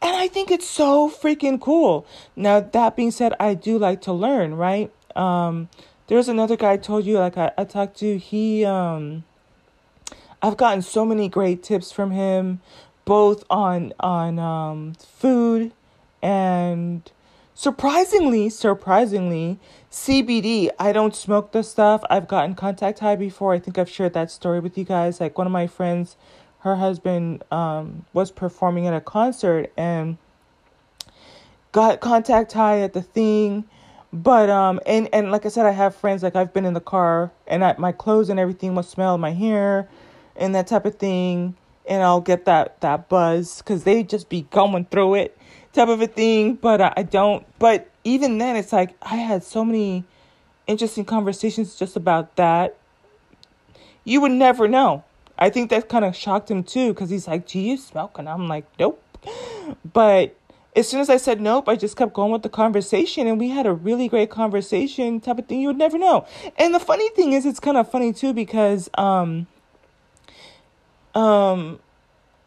And 0.00 0.16
i 0.16 0.28
think 0.28 0.50
it's 0.50 0.68
so 0.68 1.08
freaking 1.10 1.60
cool. 1.60 2.06
Now 2.36 2.60
that 2.60 2.96
being 2.96 3.10
said 3.10 3.34
i 3.40 3.54
do 3.54 3.78
like 3.78 4.00
to 4.02 4.12
learn 4.12 4.54
right? 4.54 4.92
Um 5.16 5.68
there's 6.08 6.28
another 6.28 6.56
guy 6.56 6.72
i 6.72 6.76
told 6.76 7.04
you 7.04 7.18
like 7.18 7.38
i, 7.38 7.52
I 7.56 7.64
talked 7.64 7.98
to 7.98 8.18
he 8.18 8.64
um 8.64 9.24
i've 10.42 10.56
gotten 10.56 10.82
so 10.82 11.04
many 11.04 11.28
great 11.28 11.62
tips 11.62 11.92
from 11.92 12.10
him 12.10 12.60
both 13.04 13.44
on 13.48 13.92
on 14.00 14.38
um 14.38 14.94
food 14.94 15.72
and 16.22 17.10
surprisingly, 17.58 18.48
surprisingly, 18.48 19.58
CBD, 19.90 20.70
I 20.78 20.92
don't 20.92 21.14
smoke 21.14 21.50
the 21.50 21.64
stuff. 21.64 22.04
I've 22.08 22.28
gotten 22.28 22.54
contact 22.54 23.00
high 23.00 23.16
before. 23.16 23.52
I 23.52 23.58
think 23.58 23.78
I've 23.78 23.90
shared 23.90 24.12
that 24.12 24.30
story 24.30 24.60
with 24.60 24.78
you 24.78 24.84
guys. 24.84 25.20
Like 25.20 25.36
one 25.36 25.48
of 25.48 25.52
my 25.52 25.66
friends, 25.66 26.16
her 26.60 26.76
husband 26.76 27.42
um, 27.50 28.04
was 28.12 28.30
performing 28.30 28.86
at 28.86 28.94
a 28.94 29.00
concert 29.00 29.72
and 29.76 30.18
got 31.72 31.98
contact 31.98 32.52
high 32.52 32.78
at 32.78 32.92
the 32.92 33.02
thing. 33.02 33.64
But 34.12 34.48
um 34.48 34.80
and 34.86 35.08
and 35.12 35.30
like 35.32 35.44
I 35.44 35.48
said, 35.48 35.66
I 35.66 35.72
have 35.72 35.94
friends 35.94 36.22
like 36.22 36.34
I've 36.34 36.54
been 36.54 36.64
in 36.64 36.72
the 36.74 36.80
car 36.80 37.30
and 37.46 37.62
I, 37.62 37.74
my 37.76 37.92
clothes 37.92 38.30
and 38.30 38.40
everything 38.40 38.74
will 38.74 38.82
smell 38.82 39.18
my 39.18 39.32
hair 39.32 39.86
and 40.34 40.54
that 40.54 40.66
type 40.68 40.86
of 40.86 40.94
thing, 40.94 41.56
and 41.86 42.02
I'll 42.02 42.22
get 42.22 42.46
that 42.46 42.80
that 42.80 43.08
buzz 43.08 43.58
because 43.58 43.84
they 43.84 44.04
just 44.04 44.28
be 44.28 44.42
going 44.42 44.86
through 44.86 45.16
it 45.16 45.36
type 45.78 45.88
of 45.88 46.00
a 46.00 46.06
thing. 46.06 46.54
But 46.54 46.80
I, 46.80 47.02
don't. 47.02 47.46
But 47.58 47.88
even 48.04 48.38
then, 48.38 48.56
it's 48.56 48.72
like 48.72 48.94
I 49.02 49.16
had 49.16 49.42
so 49.42 49.64
many 49.64 50.04
interesting 50.66 51.04
conversations 51.04 51.76
just 51.76 51.96
about 51.96 52.36
that. 52.36 52.76
You 54.04 54.20
would 54.20 54.32
never 54.32 54.68
know. 54.68 55.04
I 55.38 55.50
think 55.50 55.70
that 55.70 55.88
kind 55.88 56.04
of 56.04 56.16
shocked 56.16 56.50
him 56.50 56.64
too 56.64 56.92
because 56.92 57.10
he's 57.10 57.28
like, 57.28 57.46
"Do 57.46 57.58
you 57.58 57.76
smoke?" 57.76 58.18
And 58.18 58.28
I'm 58.28 58.48
like, 58.48 58.66
"Nope." 58.78 59.02
But 59.92 60.34
as 60.74 60.88
soon 60.88 61.00
as 61.00 61.10
I 61.10 61.16
said 61.16 61.40
nope, 61.40 61.68
I 61.68 61.76
just 61.76 61.96
kept 61.96 62.12
going 62.12 62.30
with 62.30 62.42
the 62.42 62.48
conversation 62.48 63.26
and 63.26 63.38
we 63.38 63.48
had 63.48 63.66
a 63.66 63.72
really 63.72 64.08
great 64.08 64.30
conversation 64.30 65.20
type 65.20 65.38
of 65.38 65.46
thing 65.46 65.60
you 65.60 65.68
would 65.68 65.78
never 65.78 65.98
know. 65.98 66.26
And 66.56 66.74
the 66.74 66.80
funny 66.80 67.08
thing 67.10 67.32
is 67.32 67.44
it's 67.44 67.60
kind 67.60 67.76
of 67.76 67.90
funny 67.90 68.12
too 68.12 68.32
because 68.32 68.88
um 68.94 69.46
um 71.14 71.80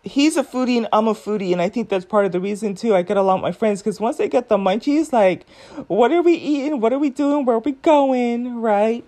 he's 0.03 0.37
a 0.37 0.43
foodie 0.43 0.77
and 0.77 0.87
I'm 0.91 1.07
a 1.07 1.13
foodie 1.13 1.51
and 1.51 1.61
I 1.61 1.69
think 1.69 1.89
that's 1.89 2.05
part 2.05 2.25
of 2.25 2.31
the 2.31 2.39
reason 2.39 2.75
too. 2.75 2.95
I 2.95 3.01
get 3.01 3.17
along 3.17 3.41
with 3.41 3.43
my 3.43 3.51
friends 3.51 3.81
because 3.81 3.99
once 3.99 4.17
they 4.17 4.27
get 4.27 4.49
the 4.49 4.57
munchies 4.57 5.13
like 5.13 5.45
what 5.87 6.11
are 6.11 6.21
we 6.21 6.33
eating? 6.33 6.79
What 6.79 6.93
are 6.93 6.99
we 6.99 7.09
doing? 7.09 7.45
Where 7.45 7.57
are 7.57 7.59
we 7.59 7.73
going? 7.73 8.61
Right? 8.61 9.05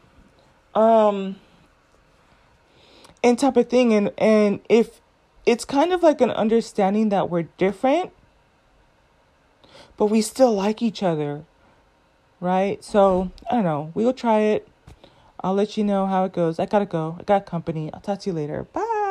Um 0.76 1.38
and 3.24 3.40
type 3.40 3.58
of 3.58 3.70
thing. 3.70 3.94
And 3.94 4.12
and 4.18 4.60
if 4.70 5.02
it's 5.46 5.66
kind 5.66 5.94
of 5.94 6.04
like 6.04 6.22
an 6.22 6.32
understanding 6.32 7.10
that 7.10 7.30
we're 7.30 7.44
different 7.58 8.12
but 9.98 10.08
we 10.08 10.22
still 10.22 10.54
like 10.54 10.82
each 10.82 11.04
other 11.04 11.44
right? 12.44 12.84
So 12.84 13.32
I 13.50 13.56
don't 13.56 13.64
know. 13.64 13.92
We'll 13.96 14.14
try 14.14 14.40
it. 14.40 14.68
I'll 15.40 15.54
let 15.56 15.78
you 15.78 15.84
know 15.84 16.06
how 16.06 16.26
it 16.26 16.34
goes. 16.34 16.60
I 16.60 16.66
gotta 16.66 16.86
go. 16.86 17.16
I 17.20 17.24
got 17.24 17.46
company. 17.46 17.90
I'll 17.94 18.02
talk 18.02 18.20
to 18.20 18.30
you 18.30 18.36
later. 18.36 18.64
Bye 18.74 19.03